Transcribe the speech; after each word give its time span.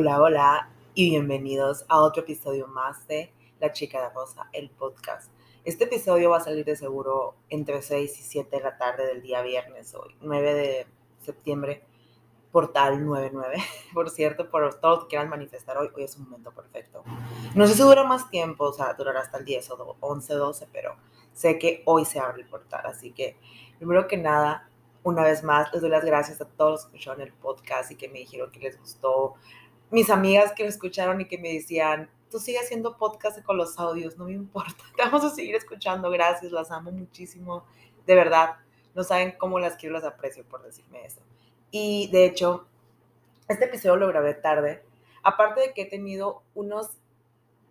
Hola, 0.00 0.22
hola 0.22 0.68
y 0.94 1.10
bienvenidos 1.10 1.84
a 1.88 1.98
otro 1.98 2.22
episodio 2.22 2.68
más 2.68 3.04
de 3.08 3.32
La 3.58 3.72
Chica 3.72 4.00
de 4.00 4.10
Rosa, 4.10 4.48
el 4.52 4.70
podcast. 4.70 5.28
Este 5.64 5.86
episodio 5.86 6.30
va 6.30 6.36
a 6.36 6.40
salir 6.40 6.64
de 6.64 6.76
seguro 6.76 7.34
entre 7.48 7.82
6 7.82 8.16
y 8.16 8.22
7 8.22 8.58
de 8.58 8.62
la 8.62 8.78
tarde 8.78 9.06
del 9.06 9.22
día 9.22 9.42
viernes, 9.42 9.92
hoy 9.96 10.14
9 10.20 10.54
de 10.54 10.86
septiembre, 11.18 11.82
portal 12.52 13.04
99. 13.04 13.56
Por 13.92 14.08
cierto, 14.10 14.48
por 14.48 14.72
todos 14.78 15.02
que 15.02 15.08
quieran 15.08 15.30
manifestar 15.30 15.76
hoy, 15.76 15.90
hoy 15.96 16.04
es 16.04 16.16
un 16.16 16.30
momento 16.30 16.52
perfecto. 16.52 17.02
No 17.56 17.66
sé 17.66 17.74
si 17.74 17.82
dura 17.82 18.04
más 18.04 18.30
tiempo, 18.30 18.66
o 18.66 18.72
sea, 18.72 18.94
durará 18.94 19.22
hasta 19.22 19.38
el 19.38 19.44
10 19.44 19.70
o 19.72 19.96
11, 19.98 20.32
12, 20.32 20.68
pero 20.72 20.94
sé 21.32 21.58
que 21.58 21.82
hoy 21.86 22.04
se 22.04 22.20
abre 22.20 22.42
el 22.42 22.48
portal, 22.48 22.86
así 22.86 23.10
que 23.10 23.36
primero 23.78 24.06
que 24.06 24.16
nada, 24.16 24.70
una 25.02 25.24
vez 25.24 25.42
más, 25.42 25.72
les 25.72 25.80
doy 25.80 25.90
las 25.90 26.04
gracias 26.04 26.40
a 26.40 26.44
todos 26.44 26.70
los 26.70 26.80
que 26.82 26.98
escucharon 26.98 27.20
el 27.20 27.32
podcast 27.32 27.90
y 27.90 27.96
que 27.96 28.08
me 28.08 28.20
dijeron 28.20 28.52
que 28.52 28.60
les 28.60 28.78
gustó, 28.78 29.34
mis 29.90 30.10
amigas 30.10 30.52
que 30.52 30.64
lo 30.64 30.68
escucharon 30.68 31.20
y 31.20 31.26
que 31.26 31.38
me 31.38 31.52
decían, 31.52 32.10
tú 32.30 32.38
sigues 32.38 32.62
haciendo 32.62 32.96
podcast 32.96 33.42
con 33.42 33.56
los 33.56 33.78
audios, 33.78 34.16
no 34.18 34.26
me 34.26 34.32
importa, 34.32 34.84
te 34.96 35.02
vamos 35.02 35.24
a 35.24 35.30
seguir 35.30 35.54
escuchando, 35.54 36.10
gracias, 36.10 36.52
las 36.52 36.70
amo 36.70 36.90
muchísimo, 36.90 37.64
de 38.06 38.14
verdad, 38.14 38.56
no 38.94 39.04
saben 39.04 39.34
cómo 39.38 39.58
las 39.58 39.76
quiero, 39.76 39.94
las 39.94 40.04
aprecio 40.04 40.44
por 40.44 40.62
decirme 40.62 41.04
eso. 41.04 41.20
Y 41.70 42.08
de 42.10 42.24
hecho, 42.24 42.66
este 43.48 43.66
episodio 43.66 43.96
lo 43.96 44.08
grabé 44.08 44.34
tarde, 44.34 44.84
aparte 45.22 45.60
de 45.60 45.72
que 45.72 45.82
he 45.82 45.86
tenido 45.86 46.42
unos, 46.54 46.90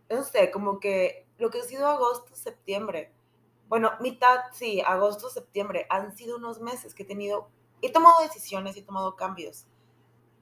no 0.10 0.24
sé, 0.24 0.52
como 0.52 0.80
que 0.80 1.26
lo 1.38 1.50
que 1.50 1.60
ha 1.60 1.64
sido 1.64 1.88
agosto, 1.88 2.36
septiembre, 2.36 3.12
bueno, 3.68 3.92
mitad, 4.00 4.40
sí, 4.54 4.82
agosto, 4.82 5.30
septiembre, 5.30 5.86
han 5.90 6.16
sido 6.16 6.38
unos 6.38 6.62
meses 6.62 6.96
que 6.96 7.04
he 7.04 7.06
tenido, 7.06 7.50
he 7.82 7.92
tomado 7.92 8.22
decisiones, 8.22 8.78
he 8.78 8.82
tomado 8.82 9.16
cambios 9.16 9.66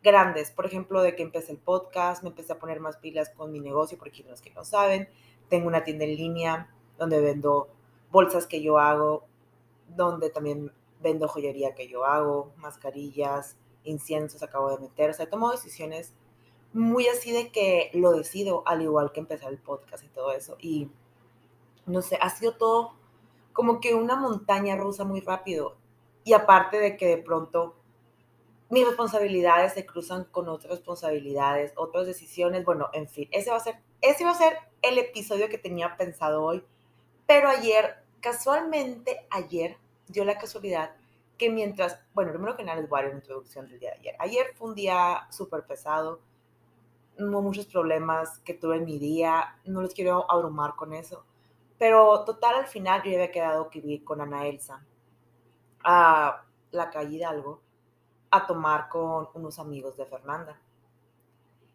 grandes. 0.06 0.52
Por 0.52 0.66
ejemplo, 0.66 1.02
de 1.02 1.16
que 1.16 1.24
empecé 1.24 1.52
el 1.52 1.58
podcast, 1.58 2.24
me 2.24 2.30
empecé 2.30 2.54
a 2.54 2.60
poner 2.60 2.80
más 2.80 2.96
pilas 2.98 3.30
con 3.32 3.52
mi 3.52 3.60
negocio, 3.60 3.98
porque 3.98 4.24
los 4.24 4.42
que 4.42 4.52
no 4.52 4.64
saben, 4.64 5.10
tengo 5.50 5.68
una 5.68 5.84
tienda 5.84 6.06
en 6.06 6.16
línea 6.16 6.70
donde 6.98 7.20
vendo 7.20 7.68
bolsas 8.12 8.46
que 8.46 8.62
yo 8.62 8.78
hago, 8.78 9.26
donde 9.90 10.30
también 10.30 10.72
vendo 11.02 11.28
joyería 11.28 11.76
que 11.76 11.90
yo 11.90 12.06
hago, 12.06 12.54
mascarillas, 12.58 13.58
inciensos 13.84 14.42
acabo 14.44 14.70
de 14.70 14.80
meter. 14.80 15.10
O 15.10 15.14
sea, 15.14 15.26
he 15.26 15.30
tomado 15.30 15.52
decisiones 15.52 16.14
muy 16.72 17.08
así 17.08 17.32
de 17.32 17.52
que 17.52 17.90
lo 17.94 18.12
decido, 18.12 18.64
al 18.66 18.82
igual 18.82 19.12
que 19.12 19.20
empezar 19.20 19.52
el 19.52 19.58
podcast 19.58 20.04
y 20.04 20.10
todo 20.10 20.32
eso. 20.32 20.56
Y 20.60 20.90
no 21.86 22.02
sé, 22.02 22.18
ha 22.22 22.30
sido 22.30 22.56
todo 22.56 22.94
como 23.54 23.80
que 23.80 23.96
una 23.96 24.16
montaña 24.16 24.76
rusa 24.76 25.04
muy 25.04 25.22
rápido. 25.22 25.76
Y 26.24 26.34
aparte 26.34 26.78
de 26.78 26.98
que 26.98 27.08
de 27.08 27.18
pronto 27.18 27.76
mis 28.70 28.86
responsabilidades 28.86 29.74
se 29.74 29.86
cruzan 29.86 30.26
con 30.26 30.50
otras 30.50 30.72
responsabilidades, 30.72 31.74
otras 31.76 32.08
decisiones, 32.08 32.66
bueno, 32.66 32.90
en 32.94 33.08
fin, 33.08 33.28
ese 33.32 33.52
va 33.52 33.58
a 33.58 33.62
ser, 33.62 33.80
ese 34.02 34.26
va 34.26 34.32
a 34.32 34.36
ser 34.36 34.58
el 34.82 34.98
episodio 34.98 35.50
que 35.50 35.58
tenía 35.58 35.96
pensado 35.98 36.44
hoy, 36.44 36.64
pero 37.28 37.50
ayer, 37.50 38.04
casualmente 38.22 39.28
ayer, 39.30 39.78
dio 40.08 40.26
la 40.26 40.38
casualidad 40.38 40.96
que 41.38 41.50
mientras, 41.50 42.00
bueno, 42.14 42.32
primero 42.32 42.56
que 42.56 42.64
nada 42.64 42.80
les 42.80 42.90
voy 42.90 43.02
a 43.02 43.10
introducción 43.10 43.68
del 43.68 43.80
día 43.80 43.92
de 43.92 43.98
ayer. 43.98 44.16
Ayer 44.20 44.54
fue 44.56 44.70
un 44.70 44.76
día 44.76 45.28
súper 45.32 45.66
pesado, 45.66 46.22
hubo 47.20 47.42
muchos 47.42 47.66
problemas 47.66 48.40
que 48.40 48.54
tuve 48.54 48.78
en 48.78 48.86
mi 48.86 49.00
día, 49.00 49.60
no 49.66 49.82
les 49.82 49.94
quiero 49.94 50.30
abrumar 50.32 50.76
con 50.76 50.94
eso, 50.94 51.24
pero 51.78 52.24
total 52.24 52.56
al 52.56 52.68
final 52.68 53.04
yo 53.04 53.12
había 53.12 53.32
quedado 53.32 53.70
que 53.70 53.82
vi 53.82 54.00
con 54.00 54.22
Ana 54.22 54.48
Elsa 54.48 54.84
a 55.84 56.44
la 56.72 56.90
calle 56.90 57.18
Hidalgo 57.18 57.62
a 58.38 58.48
tomar 58.48 58.90
con 58.90 59.30
unos 59.34 59.60
amigos 59.60 59.98
de 59.98 60.06
Fernanda. 60.06 60.60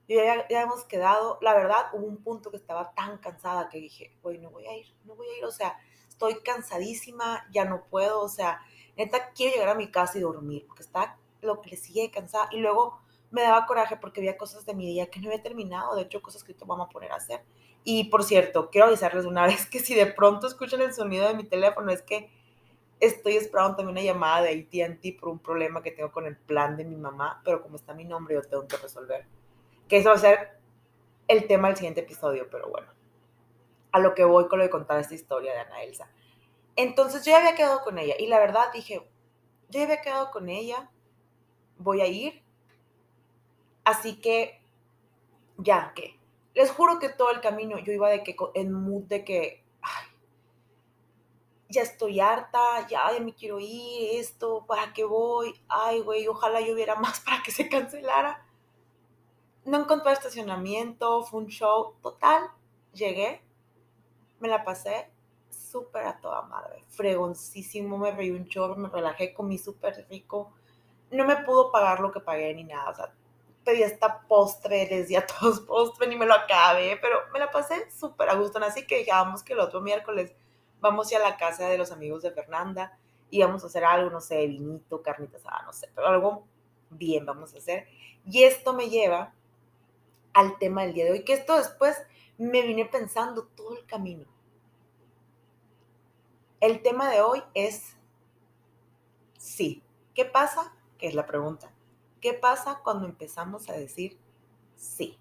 Y 0.06 0.16
ya, 0.16 0.48
ya, 0.48 0.62
hemos 0.62 0.84
quedado, 0.84 1.38
la 1.40 1.54
verdad, 1.54 1.86
hubo 1.92 2.06
un 2.06 2.16
punto 2.16 2.50
que 2.50 2.56
estaba 2.56 2.92
tan 2.94 3.18
cansada 3.18 3.68
que 3.68 3.78
dije, 3.78 4.16
güey, 4.22 4.38
no 4.38 4.50
voy 4.50 4.66
a 4.66 4.76
ir, 4.76 4.86
no 5.04 5.14
voy 5.14 5.28
a 5.28 5.38
ir, 5.38 5.44
o 5.44 5.52
sea, 5.52 5.78
estoy 6.08 6.40
cansadísima, 6.42 7.46
ya 7.52 7.64
no 7.64 7.84
puedo, 7.84 8.20
o 8.20 8.28
sea, 8.28 8.60
neta, 8.96 9.30
quiero 9.30 9.54
llegar 9.54 9.68
a 9.68 9.74
mi 9.74 9.90
casa 9.90 10.18
y 10.18 10.22
dormir, 10.22 10.64
porque 10.66 10.82
está 10.82 11.16
lo 11.42 11.60
que 11.60 11.70
le 11.70 11.76
sigue 11.76 12.10
cansada. 12.10 12.48
Y 12.50 12.58
luego 12.58 13.00
me 13.30 13.42
daba 13.42 13.66
coraje 13.66 13.96
porque 13.96 14.20
había 14.20 14.36
cosas 14.36 14.66
de 14.66 14.74
mi 14.74 14.86
día 14.86 15.10
que 15.10 15.20
no 15.20 15.28
había 15.28 15.42
terminado, 15.42 15.94
de 15.94 16.02
hecho, 16.02 16.20
cosas 16.20 16.42
que 16.42 16.52
ahorita 16.52 16.66
vamos 16.66 16.88
a 16.88 16.90
poner 16.90 17.12
a 17.12 17.16
hacer. 17.16 17.42
Y 17.84 18.04
por 18.04 18.24
cierto, 18.24 18.70
quiero 18.70 18.88
avisarles 18.88 19.24
una 19.24 19.46
vez 19.46 19.66
que 19.66 19.80
si 19.80 19.94
de 19.94 20.06
pronto 20.06 20.46
escuchan 20.46 20.80
el 20.82 20.92
sonido 20.92 21.26
de 21.26 21.34
mi 21.34 21.44
teléfono, 21.44 21.90
es 21.90 22.02
que 22.02 22.30
Estoy 23.00 23.36
esperando 23.36 23.76
también 23.76 23.96
una 23.96 24.02
llamada 24.02 24.42
de 24.42 24.68
ATT 24.70 25.18
por 25.18 25.30
un 25.30 25.38
problema 25.38 25.82
que 25.82 25.90
tengo 25.90 26.12
con 26.12 26.26
el 26.26 26.36
plan 26.36 26.76
de 26.76 26.84
mi 26.84 26.96
mamá, 26.96 27.40
pero 27.44 27.62
como 27.62 27.76
está 27.76 27.94
mi 27.94 28.04
nombre, 28.04 28.34
yo 28.34 28.42
tengo 28.42 28.68
que 28.68 28.76
resolver. 28.76 29.26
Que 29.88 29.96
eso 29.96 30.10
va 30.10 30.16
a 30.16 30.18
ser 30.18 30.60
el 31.26 31.46
tema 31.46 31.68
del 31.68 31.76
siguiente 31.76 32.00
episodio, 32.00 32.48
pero 32.50 32.68
bueno. 32.68 32.88
A 33.92 33.98
lo 33.98 34.14
que 34.14 34.24
voy 34.24 34.48
con 34.48 34.58
lo 34.58 34.64
de 34.64 34.70
contar 34.70 35.00
esta 35.00 35.14
historia 35.14 35.52
de 35.52 35.60
Ana 35.60 35.82
Elsa. 35.82 36.10
Entonces 36.76 37.24
yo 37.24 37.32
ya 37.32 37.38
había 37.38 37.54
quedado 37.54 37.82
con 37.82 37.98
ella 37.98 38.14
y 38.18 38.26
la 38.26 38.38
verdad 38.38 38.72
dije, 38.72 38.94
yo 38.94 39.78
ya 39.78 39.84
había 39.84 40.00
quedado 40.00 40.30
con 40.30 40.48
ella, 40.48 40.90
voy 41.78 42.00
a 42.00 42.06
ir. 42.06 42.42
Así 43.84 44.20
que, 44.20 44.60
ya 45.56 45.92
que, 45.94 46.18
les 46.54 46.70
juro 46.70 46.98
que 46.98 47.08
todo 47.08 47.30
el 47.30 47.40
camino 47.40 47.78
yo 47.78 47.92
iba 47.92 48.10
de 48.10 48.22
que 48.22 48.36
en 48.54 48.72
mood 48.72 49.04
de 49.04 49.24
que, 49.24 49.59
ya 51.70 51.82
estoy 51.82 52.18
harta, 52.20 52.86
ya, 52.88 53.12
me 53.20 53.32
quiero 53.32 53.60
ir, 53.60 54.18
esto, 54.20 54.66
¿para 54.66 54.92
qué 54.92 55.04
voy? 55.04 55.54
Ay, 55.68 56.00
güey, 56.00 56.26
ojalá 56.26 56.60
yo 56.60 56.74
hubiera 56.74 56.94
más 57.00 57.20
para 57.20 57.42
que 57.42 57.52
se 57.52 57.68
cancelara. 57.68 58.44
No 59.64 59.78
encontré 59.78 60.12
estacionamiento, 60.12 61.22
fue 61.22 61.40
un 61.40 61.46
show 61.46 61.94
total. 62.02 62.50
Llegué, 62.92 63.42
me 64.40 64.48
la 64.48 64.64
pasé 64.64 65.10
súper 65.48 66.04
a 66.06 66.20
toda 66.20 66.42
madre, 66.42 66.84
fregoncísimo, 66.88 67.98
me 67.98 68.10
reí 68.10 68.30
un 68.30 68.48
chorro, 68.48 68.74
me 68.74 68.88
relajé, 68.88 69.32
comí 69.32 69.56
súper 69.56 70.06
rico. 70.10 70.52
No 71.12 71.24
me 71.24 71.36
pudo 71.36 71.70
pagar 71.70 72.00
lo 72.00 72.10
que 72.10 72.20
pagué 72.20 72.52
ni 72.54 72.64
nada, 72.64 72.90
o 72.90 72.94
sea, 72.94 73.12
pedí 73.64 73.82
esta 73.82 74.22
postre, 74.22 74.88
les 74.88 75.06
di 75.06 75.14
a 75.14 75.26
todos 75.26 75.60
postre, 75.60 76.08
ni 76.08 76.16
me 76.16 76.26
lo 76.26 76.34
acabé, 76.34 76.98
pero 77.00 77.20
me 77.32 77.38
la 77.38 77.50
pasé 77.50 77.88
súper 77.92 78.28
a 78.28 78.34
gusto. 78.34 78.58
Así 78.58 78.86
que 78.86 78.98
dijamos 78.98 79.44
que 79.44 79.52
el 79.52 79.60
otro 79.60 79.80
miércoles 79.80 80.34
vamos 80.80 81.12
a 81.12 81.16
a 81.16 81.20
la 81.20 81.36
casa 81.36 81.68
de 81.68 81.78
los 81.78 81.90
amigos 81.92 82.22
de 82.22 82.32
Fernanda 82.32 82.98
y 83.30 83.42
vamos 83.42 83.62
a 83.62 83.66
hacer 83.66 83.84
algo, 83.84 84.10
no 84.10 84.20
sé, 84.20 84.46
vinito, 84.46 85.02
carnitas, 85.02 85.42
ah, 85.46 85.62
no 85.64 85.72
sé, 85.72 85.88
pero 85.94 86.08
algo 86.08 86.44
bien 86.90 87.24
vamos 87.24 87.54
a 87.54 87.58
hacer. 87.58 87.86
Y 88.26 88.42
esto 88.42 88.72
me 88.72 88.88
lleva 88.88 89.32
al 90.32 90.58
tema 90.58 90.82
del 90.82 90.94
día 90.94 91.04
de 91.04 91.12
hoy, 91.12 91.24
que 91.24 91.32
esto 91.32 91.56
después 91.56 91.96
me 92.38 92.62
vine 92.62 92.86
pensando 92.86 93.46
todo 93.46 93.76
el 93.76 93.86
camino. 93.86 94.26
El 96.60 96.82
tema 96.82 97.10
de 97.10 97.22
hoy 97.22 97.42
es 97.54 97.96
sí. 99.38 99.82
¿Qué 100.14 100.24
pasa? 100.24 100.74
Que 100.98 101.06
es 101.06 101.14
la 101.14 101.26
pregunta. 101.26 101.72
¿Qué 102.20 102.34
pasa 102.34 102.80
cuando 102.84 103.06
empezamos 103.06 103.68
a 103.70 103.72
decir 103.72 104.18
sí? 104.76 105.18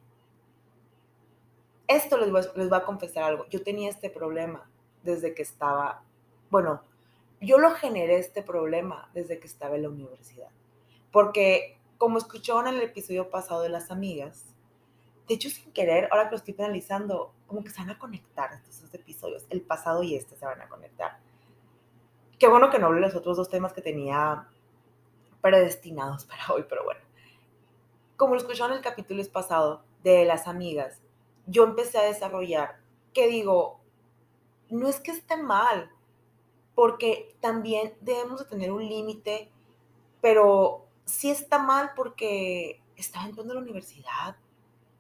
Esto 1.88 2.18
les 2.18 2.32
voy, 2.32 2.44
voy 2.56 2.70
a 2.78 2.84
confesar 2.84 3.24
algo. 3.24 3.46
Yo 3.50 3.64
tenía 3.64 3.90
este 3.90 4.10
problema 4.10 4.70
desde 5.10 5.34
que 5.34 5.42
estaba, 5.42 6.04
bueno, 6.50 6.82
yo 7.42 7.58
lo 7.58 7.72
generé 7.72 8.18
este 8.18 8.44
problema 8.44 9.10
desde 9.14 9.40
que 9.40 9.48
estaba 9.48 9.76
en 9.76 9.84
la 9.84 9.90
universidad. 9.90 10.50
Porque 11.12 11.78
como 11.98 12.18
escucharon 12.18 12.68
en 12.68 12.76
el 12.76 12.82
episodio 12.82 13.30
pasado 13.30 13.62
de 13.62 13.70
las 13.70 13.92
amigas, 13.92 14.46
de 15.28 15.36
hecho 15.36 15.50
sin 15.50 15.72
querer, 15.72 16.08
ahora 16.12 16.26
que 16.26 16.32
lo 16.32 16.38
estoy 16.38 16.54
penalizando, 16.54 17.34
como 17.48 17.64
que 17.64 17.70
se 17.70 17.80
van 17.80 17.92
a 17.92 18.00
conectar 18.00 18.52
estos 18.54 18.82
dos 18.82 18.94
episodios, 18.94 19.46
el 19.50 19.62
pasado 19.62 20.04
y 20.04 20.16
este 20.16 20.36
se 20.36 20.46
van 20.46 20.62
a 20.62 20.70
conectar. 20.70 21.20
Qué 22.38 22.48
bueno 22.48 22.70
que 22.70 22.80
no 22.80 22.88
hablé 22.88 23.02
de 23.02 23.08
los 23.08 23.16
otros 23.16 23.38
dos 23.38 23.50
temas 23.50 23.74
que 23.74 23.82
tenía 23.82 24.48
predestinados 25.42 26.26
para 26.26 26.54
hoy, 26.54 26.66
pero 26.68 26.84
bueno. 26.84 27.02
Como 28.18 28.34
lo 28.34 28.40
escucharon 28.40 28.72
en 28.72 28.78
el 28.78 28.84
capítulo 28.84 29.24
pasado 29.32 29.84
de 30.04 30.26
las 30.26 30.48
amigas, 30.48 31.02
yo 31.48 31.64
empecé 31.64 31.98
a 31.98 32.04
desarrollar 32.04 32.78
que 33.14 33.28
digo, 33.28 33.79
no 34.70 34.88
es 34.88 35.00
que 35.00 35.12
esté 35.12 35.38
mal, 35.38 35.92
porque 36.76 37.36
también 37.42 37.94
debemos 38.02 38.40
de 38.40 38.46
tener 38.46 38.72
un 38.72 38.88
límite, 38.88 39.52
pero 40.22 40.86
sí 41.06 41.30
está 41.30 41.60
mal 41.60 41.92
porque 41.96 42.82
estaba 42.96 43.26
entrando 43.26 43.54
a 43.54 43.56
la 43.56 43.62
universidad, 43.62 44.38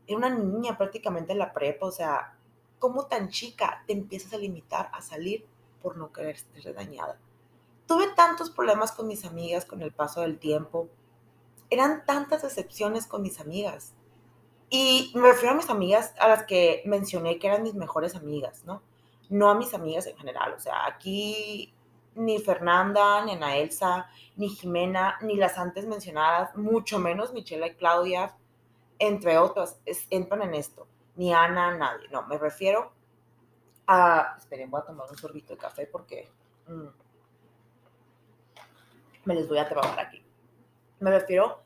era 0.07 0.17
una 0.17 0.29
niña 0.29 0.77
prácticamente 0.77 1.33
en 1.33 1.39
la 1.39 1.53
prepa, 1.53 1.85
o 1.85 1.91
sea, 1.91 2.37
¿cómo 2.79 3.05
tan 3.05 3.29
chica 3.29 3.83
te 3.85 3.93
empiezas 3.93 4.33
a 4.33 4.37
limitar 4.37 4.89
a 4.93 5.01
salir 5.01 5.45
por 5.81 5.97
no 5.97 6.11
querer 6.11 6.37
ser 6.37 6.73
dañada? 6.73 7.19
Tuve 7.85 8.07
tantos 8.15 8.49
problemas 8.49 8.91
con 8.91 9.07
mis 9.07 9.25
amigas 9.25 9.65
con 9.65 9.81
el 9.81 9.91
paso 9.91 10.21
del 10.21 10.39
tiempo, 10.39 10.89
eran 11.69 12.05
tantas 12.05 12.41
decepciones 12.41 13.05
con 13.05 13.21
mis 13.21 13.39
amigas. 13.39 13.93
Y 14.69 15.11
me 15.15 15.21
refiero 15.21 15.51
a 15.51 15.57
mis 15.57 15.69
amigas 15.69 16.13
a 16.19 16.27
las 16.27 16.43
que 16.43 16.83
mencioné 16.85 17.39
que 17.39 17.47
eran 17.47 17.63
mis 17.63 17.75
mejores 17.75 18.15
amigas, 18.15 18.63
¿no? 18.65 18.81
No 19.29 19.49
a 19.49 19.55
mis 19.55 19.73
amigas 19.73 20.07
en 20.07 20.17
general. 20.17 20.53
O 20.53 20.59
sea, 20.59 20.85
aquí 20.85 21.73
ni 22.15 22.39
Fernanda, 22.39 23.23
ni 23.23 23.33
Ana 23.33 23.57
Elsa, 23.57 24.09
ni 24.35 24.49
Jimena, 24.49 25.17
ni 25.21 25.35
las 25.35 25.57
antes 25.57 25.85
mencionadas, 25.85 26.55
mucho 26.55 26.99
menos 26.99 27.33
Michelle 27.33 27.67
y 27.67 27.75
Claudia, 27.75 28.35
entre 28.97 29.37
otras, 29.37 29.79
entran 30.09 30.41
en 30.41 30.55
esto. 30.55 30.87
Ni 31.15 31.33
Ana, 31.33 31.77
nadie. 31.77 32.07
No, 32.09 32.25
me 32.27 32.37
refiero 32.37 32.91
a... 33.87 34.35
Esperen, 34.37 34.69
voy 34.69 34.81
a 34.81 34.85
tomar 34.85 35.09
un 35.09 35.17
sorbito 35.17 35.53
de 35.53 35.59
café 35.59 35.87
porque 35.87 36.29
mm, 36.67 36.87
me 39.25 39.35
les 39.35 39.47
voy 39.47 39.57
a 39.57 39.69
trabajar 39.69 39.99
aquí. 39.99 40.21
Me 40.99 41.11
refiero 41.11 41.61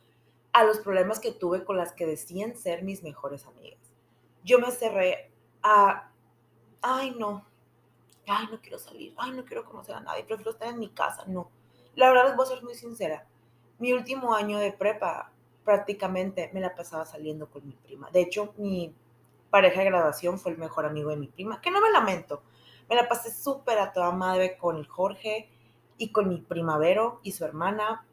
a 0.52 0.64
los 0.64 0.80
problemas 0.80 1.20
que 1.20 1.32
tuve 1.32 1.64
con 1.64 1.78
las 1.78 1.94
que 1.94 2.06
decían 2.06 2.56
ser 2.56 2.84
mis 2.84 3.02
mejores 3.02 3.48
amigas. 3.48 3.80
Yo 4.44 4.60
me 4.60 4.70
cerré 4.70 5.32
a, 5.64 6.12
ay 6.82 7.16
no, 7.18 7.46
ay 8.28 8.48
no 8.52 8.62
quiero 8.62 8.80
salir, 8.80 9.14
ay 9.18 9.32
no 9.32 9.46
quiero 9.46 9.66
conocer 9.66 9.96
a 9.96 10.02
nadie, 10.02 10.24
prefiero 10.24 10.52
estar 10.52 10.70
en 10.70 10.80
mi 10.80 10.90
casa, 10.90 11.24
no. 11.28 11.50
La 11.96 12.10
verdad 12.10 12.28
les 12.28 12.36
voy 12.36 12.46
a 12.46 12.50
ser 12.50 12.64
muy 12.64 12.76
sincera, 12.76 13.28
mi 13.80 13.94
último 13.94 14.34
año 14.34 14.58
de 14.60 14.72
prepa 14.72 15.32
prácticamente 15.64 16.50
me 16.54 16.60
la 16.60 16.76
pasaba 16.76 17.06
saliendo 17.06 17.48
con 17.50 17.66
mi 17.66 17.74
prima. 17.74 18.10
De 18.12 18.22
hecho, 18.22 18.54
mi 18.58 18.94
pareja 19.50 19.80
de 19.80 19.86
graduación 19.86 20.40
fue 20.40 20.52
el 20.52 20.58
mejor 20.58 20.86
amigo 20.86 21.10
de 21.10 21.18
mi 21.18 21.28
prima, 21.28 21.62
que 21.62 21.72
no 21.72 21.82
me 21.82 21.92
lamento. 21.92 22.44
Me 22.90 22.96
la 22.96 23.08
pasé 23.08 23.32
súper 23.32 23.80
a 23.80 23.94
toda 23.94 24.12
madre 24.12 24.58
con 24.58 24.78
el 24.78 24.88
Jorge 24.88 25.50
y 25.98 26.12
con 26.12 26.28
mi 26.28 26.40
primavero 26.42 27.20
y 27.24 27.32
su 27.32 27.46
hermana 27.46 28.06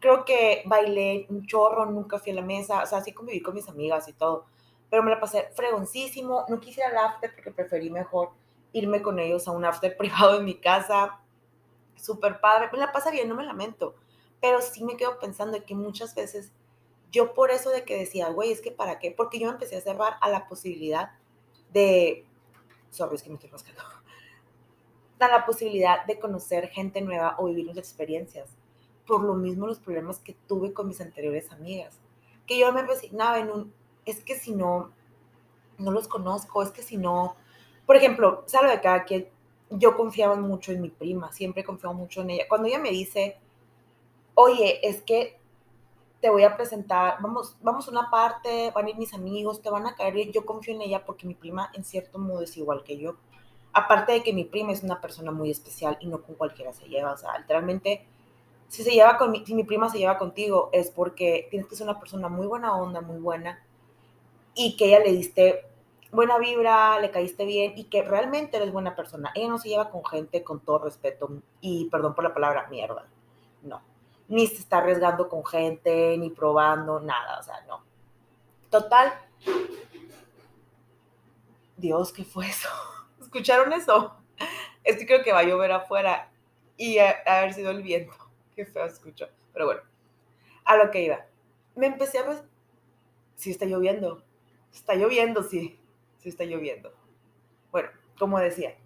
creo 0.00 0.24
que 0.24 0.62
bailé 0.66 1.26
un 1.28 1.46
chorro, 1.46 1.86
nunca 1.86 2.18
fui 2.18 2.32
a 2.32 2.36
la 2.36 2.42
mesa, 2.42 2.82
o 2.82 2.86
sea, 2.86 3.00
sí 3.00 3.12
conviví 3.12 3.40
con 3.40 3.54
mis 3.54 3.68
amigas 3.68 4.08
y 4.08 4.12
todo, 4.12 4.46
pero 4.90 5.02
me 5.02 5.10
la 5.10 5.18
pasé 5.18 5.48
fregoncísimo, 5.54 6.44
no 6.48 6.60
quise 6.60 6.80
ir 6.80 6.86
al 6.86 6.98
after 6.98 7.34
porque 7.34 7.50
preferí 7.50 7.90
mejor 7.90 8.30
irme 8.76 9.02
con 9.02 9.18
ellos 9.18 9.48
a 9.48 9.52
un 9.52 9.64
after 9.64 9.96
privado 9.98 10.38
en 10.38 10.44
mi 10.44 10.54
casa, 10.54 11.20
súper 11.96 12.40
padre, 12.40 12.68
me 12.72 12.78
la 12.78 12.92
pasa 12.92 13.10
bien, 13.10 13.28
no 13.28 13.34
me 13.34 13.44
lamento, 13.44 13.94
pero 14.40 14.60
sí 14.60 14.84
me 14.84 14.96
quedo 14.96 15.18
pensando 15.18 15.62
que 15.64 15.74
muchas 15.74 16.14
veces 16.14 16.52
yo 17.10 17.32
por 17.32 17.50
eso 17.50 17.70
de 17.70 17.84
que 17.84 17.96
decía, 17.96 18.28
güey, 18.28 18.52
es 18.52 18.60
que 18.60 18.70
para 18.70 18.98
qué, 18.98 19.10
porque 19.10 19.38
yo 19.38 19.48
empecé 19.48 19.76
a 19.76 19.80
cerrar 19.80 20.16
a 20.20 20.28
la 20.28 20.46
posibilidad 20.48 21.12
de, 21.72 22.26
sorry, 22.90 23.16
es 23.16 23.22
que 23.22 23.30
me 23.30 23.36
estoy 23.36 23.50
rascando, 23.50 23.82
a 25.20 25.28
la 25.28 25.46
posibilidad 25.46 26.04
de 26.04 26.18
conocer 26.18 26.68
gente 26.68 27.00
nueva 27.00 27.36
o 27.38 27.46
vivir 27.46 27.64
nuevas 27.64 27.78
experiencias 27.78 28.50
por 29.06 29.22
lo 29.22 29.34
mismo 29.34 29.66
los 29.66 29.78
problemas 29.78 30.18
que 30.18 30.34
tuve 30.46 30.72
con 30.72 30.88
mis 30.88 31.00
anteriores 31.00 31.52
amigas, 31.52 31.98
que 32.46 32.58
yo 32.58 32.72
me 32.72 32.82
resignaba 32.82 33.38
en 33.38 33.50
un, 33.50 33.72
es 34.04 34.22
que 34.22 34.36
si 34.36 34.52
no, 34.52 34.92
no 35.78 35.90
los 35.90 36.08
conozco, 36.08 36.62
es 36.62 36.70
que 36.70 36.82
si 36.82 36.96
no, 36.96 37.36
por 37.86 37.96
ejemplo, 37.96 38.42
salvo 38.46 38.70
de 38.70 38.80
cada 38.80 39.04
quien, 39.04 39.28
yo 39.70 39.96
confiaba 39.96 40.36
mucho 40.36 40.72
en 40.72 40.80
mi 40.82 40.90
prima, 40.90 41.32
siempre 41.32 41.64
confiaba 41.64 41.94
mucho 41.94 42.22
en 42.22 42.30
ella. 42.30 42.44
Cuando 42.48 42.68
ella 42.68 42.78
me 42.78 42.90
dice, 42.90 43.36
oye, 44.34 44.86
es 44.86 45.02
que 45.02 45.38
te 46.20 46.30
voy 46.30 46.44
a 46.44 46.56
presentar, 46.56 47.18
vamos, 47.20 47.56
vamos 47.60 47.86
a 47.86 47.90
una 47.90 48.10
parte, 48.10 48.70
van 48.74 48.86
a 48.86 48.90
ir 48.90 48.96
mis 48.96 49.14
amigos, 49.14 49.62
te 49.62 49.70
van 49.70 49.86
a 49.86 49.94
caer 49.94 50.30
yo 50.32 50.44
confío 50.46 50.74
en 50.74 50.82
ella 50.82 51.04
porque 51.04 51.26
mi 51.26 51.34
prima 51.34 51.70
en 51.74 51.84
cierto 51.84 52.18
modo 52.18 52.42
es 52.42 52.56
igual 52.56 52.82
que 52.84 52.98
yo. 52.98 53.16
Aparte 53.72 54.12
de 54.12 54.22
que 54.22 54.32
mi 54.32 54.44
prima 54.44 54.72
es 54.72 54.82
una 54.82 55.00
persona 55.00 55.30
muy 55.30 55.50
especial 55.50 55.98
y 56.00 56.06
no 56.06 56.22
con 56.22 56.34
cualquiera 56.34 56.72
se 56.72 56.88
lleva, 56.88 57.12
o 57.12 57.16
sea, 57.16 57.38
literalmente 57.38 58.06
si 58.68 58.82
se 58.82 58.90
lleva 58.90 59.18
con 59.18 59.30
mi, 59.30 59.44
si 59.44 59.54
mi 59.54 59.64
prima 59.64 59.88
se 59.90 59.98
lleva 59.98 60.18
contigo 60.18 60.70
es 60.72 60.90
porque 60.90 61.46
tienes 61.50 61.68
que 61.68 61.76
ser 61.76 61.86
una 61.86 62.00
persona 62.00 62.28
muy 62.28 62.46
buena 62.46 62.74
onda, 62.74 63.00
muy 63.00 63.18
buena 63.18 63.62
y 64.54 64.76
que 64.76 64.86
ella 64.86 65.00
le 65.00 65.12
diste 65.12 65.64
buena 66.12 66.38
vibra, 66.38 66.98
le 67.00 67.10
caíste 67.10 67.44
bien 67.44 67.74
y 67.76 67.84
que 67.84 68.02
realmente 68.02 68.56
eres 68.56 68.72
buena 68.72 68.94
persona. 68.94 69.32
Ella 69.34 69.48
no 69.48 69.58
se 69.58 69.68
lleva 69.68 69.90
con 69.90 70.04
gente 70.04 70.42
con 70.42 70.60
todo 70.60 70.78
respeto 70.78 71.42
y 71.60 71.88
perdón 71.90 72.14
por 72.14 72.24
la 72.24 72.34
palabra 72.34 72.66
mierda. 72.68 73.06
No. 73.62 73.82
Ni 74.28 74.46
se 74.46 74.56
está 74.56 74.78
arriesgando 74.78 75.28
con 75.28 75.44
gente, 75.44 76.16
ni 76.18 76.30
probando, 76.30 77.00
nada, 77.00 77.38
o 77.38 77.42
sea, 77.42 77.60
no. 77.66 77.82
Total. 78.70 79.12
Dios, 81.76 82.12
¿qué 82.12 82.24
fue 82.24 82.46
eso? 82.46 82.68
¿Escucharon 83.20 83.72
eso? 83.72 84.16
Es 84.82 84.96
que 84.96 85.06
creo 85.06 85.22
que 85.22 85.32
va 85.32 85.40
a 85.40 85.44
llover 85.44 85.72
afuera 85.72 86.30
y 86.76 86.98
haber 86.98 87.52
sido 87.54 87.70
el 87.70 87.82
viento. 87.82 88.14
Qué 88.54 88.64
feo 88.64 88.84
escucho. 88.84 89.28
Pero 89.52 89.66
bueno, 89.66 89.80
a 90.64 90.76
lo 90.76 90.90
que 90.90 91.02
iba. 91.02 91.26
Me 91.74 91.86
empecé 91.86 92.18
a... 92.18 92.22
ver 92.22 92.44
Sí 93.36 93.50
está 93.50 93.66
lloviendo. 93.66 94.22
Está 94.72 94.94
lloviendo, 94.94 95.42
sí. 95.42 95.78
Sí 96.26 96.30
está 96.30 96.42
lloviendo. 96.42 96.92
Bueno, 97.70 97.88
como 98.18 98.40
decía, 98.40 98.76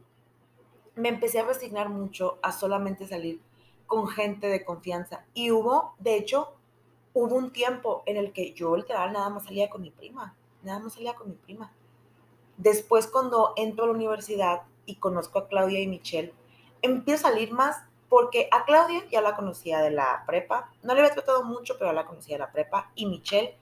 me 0.94 1.08
empecé 1.08 1.38
a 1.38 1.46
resignar 1.46 1.88
mucho 1.88 2.38
a 2.42 2.52
solamente 2.52 3.06
salir 3.06 3.40
con 3.86 4.08
gente 4.08 4.48
de 4.48 4.62
confianza. 4.62 5.24
Y 5.32 5.50
hubo, 5.50 5.94
de 5.98 6.16
hecho, 6.16 6.52
hubo 7.14 7.34
un 7.34 7.50
tiempo 7.50 8.02
en 8.04 8.18
el 8.18 8.34
que 8.34 8.52
yo 8.52 8.76
literal 8.76 9.14
nada 9.14 9.30
más 9.30 9.44
salía 9.44 9.70
con 9.70 9.80
mi 9.80 9.90
prima. 9.90 10.36
Nada 10.62 10.80
más 10.80 10.92
salía 10.92 11.14
con 11.14 11.30
mi 11.30 11.34
prima. 11.36 11.72
Después, 12.58 13.06
cuando 13.06 13.54
entro 13.56 13.84
a 13.84 13.86
la 13.86 13.94
universidad 13.94 14.64
y 14.84 14.96
conozco 14.96 15.38
a 15.38 15.48
Claudia 15.48 15.80
y 15.80 15.86
Michelle, 15.86 16.34
empiezo 16.82 17.26
a 17.26 17.30
salir 17.30 17.52
más 17.52 17.78
porque 18.10 18.50
a 18.52 18.66
Claudia 18.66 19.02
ya 19.10 19.22
la 19.22 19.34
conocía 19.34 19.80
de 19.80 19.92
la 19.92 20.24
prepa, 20.26 20.70
no 20.82 20.92
le 20.92 21.00
había 21.00 21.14
tratado 21.14 21.42
mucho, 21.42 21.78
pero 21.78 21.90
la 21.94 22.04
conocía 22.04 22.34
de 22.34 22.40
la 22.40 22.52
prepa, 22.52 22.90
y 22.94 23.06
Michelle, 23.06 23.56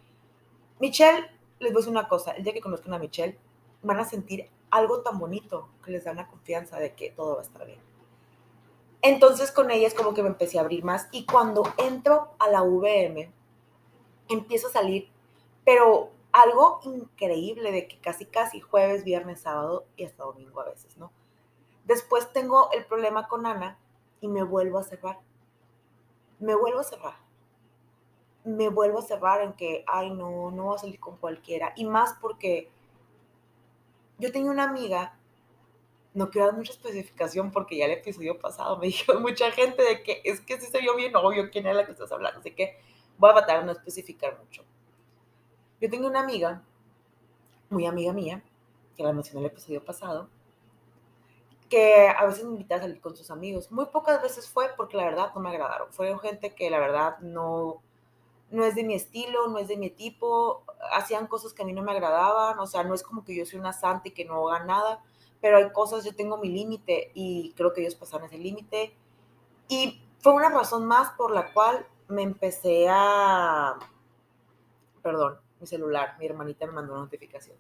Michelle, 0.81 1.31
les 1.61 1.73
voy 1.73 1.79
a 1.79 1.83
decir 1.83 1.91
una 1.93 2.09
cosa, 2.09 2.33
el 2.33 2.43
día 2.43 2.53
que 2.53 2.61
conozcan 2.61 2.93
a 2.93 2.99
Michelle, 2.99 3.39
van 3.83 3.99
a 3.99 4.05
sentir 4.05 4.51
algo 4.71 5.01
tan 5.01 5.19
bonito 5.19 5.69
que 5.85 5.91
les 5.91 6.05
da 6.05 6.13
una 6.13 6.29
confianza 6.29 6.79
de 6.79 6.95
que 6.95 7.11
todo 7.11 7.35
va 7.35 7.41
a 7.41 7.45
estar 7.45 7.67
bien. 7.67 7.81
Entonces 9.01 9.53
con 9.53 9.71
ella 9.71 9.87
es 9.87 9.95
como 9.95 10.15
que 10.15 10.23
me 10.23 10.29
empecé 10.29 10.59
a 10.59 10.63
abrir 10.63 10.85
más 10.85 11.09
y 11.13 11.25
cuando 11.25 11.63
entro 11.77 12.31
a 12.39 12.49
la 12.49 12.63
VM, 12.63 13.31
empiezo 14.29 14.69
a 14.69 14.73
salir, 14.73 15.09
pero 15.65 16.11
algo 16.33 16.81
increíble 16.83 17.73
de 17.73 17.89
que 17.89 17.99
casi 17.99 18.27
casi 18.27 18.61
jueves, 18.61 19.05
viernes, 19.05 19.41
sábado 19.41 19.87
y 19.97 20.05
hasta 20.05 20.25
domingo 20.25 20.61
a 20.61 20.67
veces, 20.67 20.97
¿no? 20.99 21.11
Después 21.85 22.33
tengo 22.33 22.71
el 22.73 22.85
problema 22.85 23.29
con 23.29 23.47
Ana, 23.47 23.79
y 24.21 24.29
me 24.29 24.43
vuelvo 24.43 24.79
a 24.79 24.83
cerrar. 24.83 25.19
Me 26.39 26.55
vuelvo 26.55 26.81
a 26.81 26.85
cerrar. 26.85 27.17
Me 28.45 28.69
vuelvo 28.69 29.01
a 29.01 29.03
cerrar 29.03 29.43
en 29.43 29.53
que, 29.55 29.85
ay, 29.87 30.11
no, 30.11 30.51
no 30.51 30.65
voy 30.65 30.77
a 30.77 30.79
salir 30.79 31.01
con 31.01 31.17
cualquiera. 31.17 31.73
Y 31.77 31.85
más 31.85 32.15
porque 32.21 32.71
yo 34.19 34.33
tenía 34.33 34.51
una 34.51 34.65
amiga, 34.65 35.17
no 36.15 36.31
quiero 36.31 36.49
dar 36.49 36.57
mucha 36.57 36.73
especificación 36.73 37.51
porque 37.51 37.77
ya 37.77 37.87
el 37.87 37.93
episodio 37.93 38.39
pasado 38.39 38.77
me 38.79 38.87
dijo 38.89 39.19
mucha 39.21 39.51
gente 39.53 39.83
de 39.83 40.03
que 40.03 40.21
es 40.25 40.41
que 40.41 40.61
si 40.61 40.67
se 40.67 40.81
vio 40.81 40.97
bien 40.97 41.15
obvio 41.17 41.51
quién 41.51 41.67
era 41.67 41.75
la 41.75 41.87
que 41.87 41.93
estás 41.93 42.13
hablando. 42.13 42.41
Así 42.41 42.53
que 42.53 42.79
voy 43.17 43.31
a 43.31 43.35
tratar 43.35 43.61
de 43.61 43.67
no 43.67 43.73
especificar 43.73 44.39
mucho. 44.39 44.65
Yo 45.81 45.89
tengo 45.89 46.09
una 46.09 46.21
amiga, 46.21 46.63
muy 47.71 47.87
amiga 47.87 48.13
mía, 48.13 48.43
que 48.97 49.03
la 49.05 49.13
mencioné 49.13 49.41
en 49.41 49.47
el 49.47 49.53
episodio 49.53 49.85
pasado, 49.85 50.29
que 51.69 52.09
a 52.09 52.25
veces 52.25 52.45
me 52.45 52.53
invitaba 52.53 52.81
a 52.81 52.83
salir 52.83 53.01
con 53.01 53.15
sus 53.15 53.31
amigos. 53.31 53.71
Muy 53.71 53.87
pocas 53.87 54.21
veces 54.21 54.49
fue 54.49 54.71
porque 54.77 54.97
la 54.97 55.05
verdad 55.05 55.33
no 55.35 55.41
me 55.41 55.51
agradaron. 55.51 55.93
Fueron 55.93 56.19
gente 56.19 56.55
que 56.55 56.69
la 56.71 56.81
verdad 56.81 57.19
no, 57.21 57.83
no 58.51 58.65
es 58.65 58.75
de 58.75 58.85
mi 58.85 58.95
estilo, 58.95 59.49
no 59.49 59.59
es 59.59 59.69
de 59.69 59.77
mi 59.77 59.91
tipo, 59.91 60.65
hacían 60.93 61.27
cosas 61.27 61.53
que 61.53 61.63
a 61.63 61.65
mí 61.65 61.73
no 61.73 61.83
me 61.83 61.93
agradaban, 61.93 62.59
o 62.59 62.67
sea, 62.67 62.85
no 62.85 62.95
es 62.95 63.03
como 63.03 63.25
que 63.25 63.35
yo 63.35 63.45
soy 63.47 63.59
una 63.59 63.73
santa 63.73 64.09
y 64.09 64.13
que 64.13 64.25
no 64.25 64.49
haga 64.49 64.65
nada, 64.65 65.03
pero 65.41 65.59
hay 65.59 65.71
cosas, 65.73 66.05
yo 66.05 66.15
tengo 66.15 66.39
mi 66.39 66.49
límite 66.49 67.11
y 67.15 67.53
creo 67.57 67.73
que 67.73 67.83
ellos 67.83 67.95
pasaron 67.95 68.27
ese 68.27 68.39
límite. 68.39 68.95
Y 69.69 70.03
fue 70.21 70.33
una 70.33 70.49
razón 70.49 70.87
más 70.87 71.11
por 71.13 71.31
la 71.33 71.53
cual 71.53 71.87
me 72.09 72.23
empecé 72.23 72.89
a... 72.89 73.79
Perdón, 75.03 75.39
mi 75.61 75.67
celular, 75.67 76.17
mi 76.19 76.27
hermanita 76.27 76.67
me 76.67 76.73
mandó 76.73 76.95
una 76.95 77.03
notificación 77.03 77.57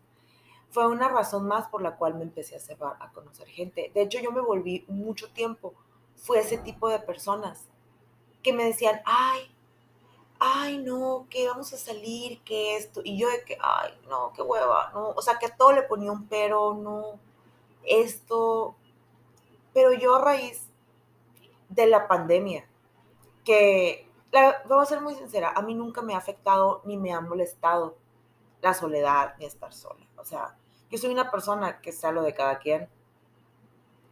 fue 0.70 0.86
una 0.86 1.08
razón 1.08 1.46
más 1.46 1.68
por 1.68 1.82
la 1.82 1.96
cual 1.96 2.14
me 2.14 2.24
empecé 2.24 2.56
a 2.56 2.60
cerrar 2.60 2.96
a 3.00 3.10
conocer 3.12 3.48
gente. 3.48 3.90
De 3.94 4.02
hecho, 4.02 4.20
yo 4.20 4.32
me 4.32 4.40
volví 4.40 4.84
mucho 4.88 5.30
tiempo, 5.30 5.74
fue 6.14 6.40
ese 6.40 6.58
tipo 6.58 6.88
de 6.88 6.98
personas 6.98 7.66
que 8.42 8.52
me 8.52 8.64
decían, 8.64 9.00
ay, 9.04 9.50
ay, 10.38 10.78
no, 10.78 11.26
que 11.30 11.48
vamos 11.48 11.72
a 11.72 11.78
salir, 11.78 12.42
que 12.42 12.76
esto, 12.76 13.00
y 13.04 13.18
yo 13.18 13.28
de 13.28 13.44
que, 13.44 13.58
ay, 13.60 13.92
no, 14.08 14.32
qué 14.34 14.42
hueva, 14.42 14.90
no, 14.92 15.10
o 15.10 15.22
sea, 15.22 15.38
que 15.38 15.46
a 15.46 15.56
todo 15.56 15.72
le 15.72 15.82
ponía 15.82 16.12
un 16.12 16.28
pero, 16.28 16.74
no, 16.74 17.18
esto, 17.84 18.76
pero 19.74 19.92
yo 19.92 20.16
a 20.16 20.20
raíz 20.22 20.68
de 21.68 21.86
la 21.86 22.08
pandemia, 22.08 22.66
que, 23.44 24.08
la, 24.30 24.62
voy 24.68 24.82
a 24.82 24.86
ser 24.86 25.00
muy 25.00 25.14
sincera, 25.14 25.52
a 25.54 25.62
mí 25.62 25.74
nunca 25.74 26.02
me 26.02 26.14
ha 26.14 26.18
afectado 26.18 26.82
ni 26.84 26.96
me 26.96 27.12
ha 27.12 27.20
molestado 27.20 27.96
la 28.60 28.74
soledad 28.74 29.34
ni 29.38 29.46
estar 29.46 29.72
sola. 29.72 30.04
O 30.16 30.24
sea, 30.24 30.56
yo 30.90 30.98
soy 30.98 31.10
una 31.10 31.30
persona 31.30 31.80
que 31.80 31.92
sea 31.92 32.12
lo 32.12 32.22
de 32.22 32.34
cada 32.34 32.58
quien. 32.58 32.88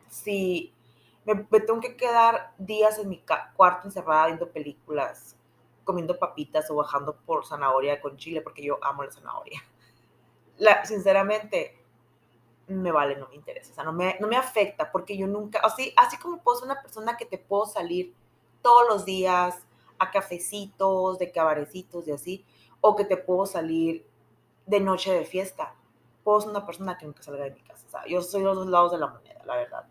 Si 0.09 0.73
me, 1.25 1.35
tengo 1.61 1.81
que 1.81 1.97
quedar 1.97 2.53
días 2.59 2.99
en 2.99 3.09
mi 3.09 3.23
cuarto 3.57 3.89
encerrada 3.89 4.27
viendo 4.27 4.49
películas, 4.49 5.36
comiendo 5.87 6.19
papitas 6.19 6.69
o 6.71 6.75
bajando 6.75 7.17
por 7.25 7.47
zanahoria 7.47 8.01
con 8.01 8.19
chile, 8.19 8.43
porque 8.43 8.63
yo 8.63 8.79
amo 8.83 9.05
la 9.05 9.11
zanahoria. 9.11 9.63
La, 10.59 10.85
sinceramente, 10.85 11.79
me 12.67 12.91
vale, 12.91 13.17
no 13.17 13.29
me 13.29 13.37
interesa. 13.37 13.73
O 13.73 13.75
sea, 13.75 13.85
no 13.85 13.93
me, 13.93 14.17
no 14.21 14.27
me 14.27 14.37
afecta, 14.37 14.91
porque 14.91 15.17
yo 15.17 15.27
nunca, 15.27 15.61
así, 15.61 15.93
así 15.97 16.17
como 16.19 16.43
puedo 16.43 16.59
ser 16.59 16.67
una 16.67 16.81
persona 16.81 17.17
que 17.17 17.27
te 17.27 17.39
puedo 17.39 17.67
salir 17.67 18.15
todos 18.63 18.89
los 18.89 19.05
días 19.05 19.67
a 19.99 20.11
cafecitos, 20.11 21.19
de 21.19 21.31
cabarecitos 21.31 22.09
y 22.09 22.13
así, 22.13 22.45
o 22.81 22.97
que 22.97 23.05
te 23.05 23.17
puedo 23.17 23.47
salir 23.47 24.07
de 24.67 24.81
noche 24.81 25.13
de 25.13 25.25
fiesta. 25.25 25.75
Puedo 26.25 26.41
ser 26.41 26.51
una 26.51 26.67
persona 26.67 26.99
que 26.99 27.07
nunca 27.07 27.23
salga 27.23 27.45
de 27.45 27.53
mi 27.53 27.61
casa. 27.61 27.87
O 27.87 27.91
sea, 27.91 28.07
yo 28.07 28.21
soy 28.23 28.43
los 28.43 28.57
dos 28.57 28.67
lados 28.67 28.93
de 28.93 28.99
la 28.99 29.07
moneda, 29.07 29.43
la 29.45 29.57
verdad. 29.57 29.87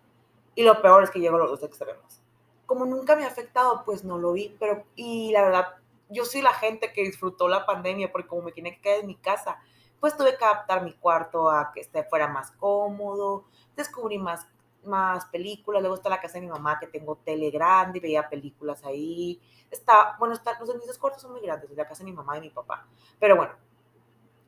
Y 0.56 0.64
lo 0.64 0.82
peor 0.82 1.04
es 1.04 1.12
que 1.12 1.20
llego 1.20 1.36
a 1.36 1.40
los 1.40 1.52
dos 1.52 1.64
extremos. 1.64 2.22
Como 2.66 2.86
nunca 2.86 3.16
me 3.16 3.24
ha 3.24 3.28
afectado, 3.28 3.84
pues 3.86 4.04
no 4.04 4.18
lo 4.18 4.34
vi. 4.34 4.56
Pero, 4.60 4.84
y 4.96 5.32
la 5.32 5.44
verdad, 5.44 5.76
yo 6.10 6.26
soy 6.26 6.42
la 6.42 6.54
gente 6.54 6.94
que 6.94 7.04
disfrutó 7.04 7.48
la 7.48 7.66
pandemia 7.66 8.12
porque 8.12 8.28
como 8.28 8.44
me 8.44 8.52
tenía 8.52 8.74
que 8.74 8.82
quedar 8.82 9.00
en 9.00 9.08
mi 9.08 9.16
casa, 9.16 9.60
pues 10.00 10.16
tuve 10.16 10.38
que 10.38 10.46
adaptar 10.46 10.84
mi 10.84 10.94
cuarto 10.94 11.50
a 11.50 11.72
que 11.74 11.82
esté 11.82 12.04
fuera 12.04 12.28
más 12.28 12.52
cómodo, 12.52 13.46
descubrí 13.76 14.18
más, 14.18 14.48
más 14.84 15.26
películas, 15.28 15.82
luego 15.82 15.96
está 15.96 16.10
la 16.10 16.22
casa 16.22 16.36
de 16.36 16.42
mi 16.42 16.52
mamá 16.52 16.80
que 16.80 16.88
tengo 16.88 17.16
tele 17.16 17.50
grande 17.50 17.98
y 17.98 18.02
veía 18.02 18.30
películas 18.30 18.84
ahí. 18.84 19.42
Está, 19.72 20.16
bueno, 20.20 20.36
está, 20.36 20.60
los 20.60 20.76
mis 20.76 20.88
dos 20.88 20.98
cuartos 20.98 21.22
son 21.22 21.32
muy 21.32 21.42
grandes, 21.42 21.72
la 21.72 21.88
casa 21.88 22.04
de 22.04 22.12
mi 22.12 22.16
mamá 22.16 22.38
y 22.38 22.42
mi 22.42 22.50
papá. 22.50 22.88
Pero 23.20 23.36
bueno, 23.36 23.54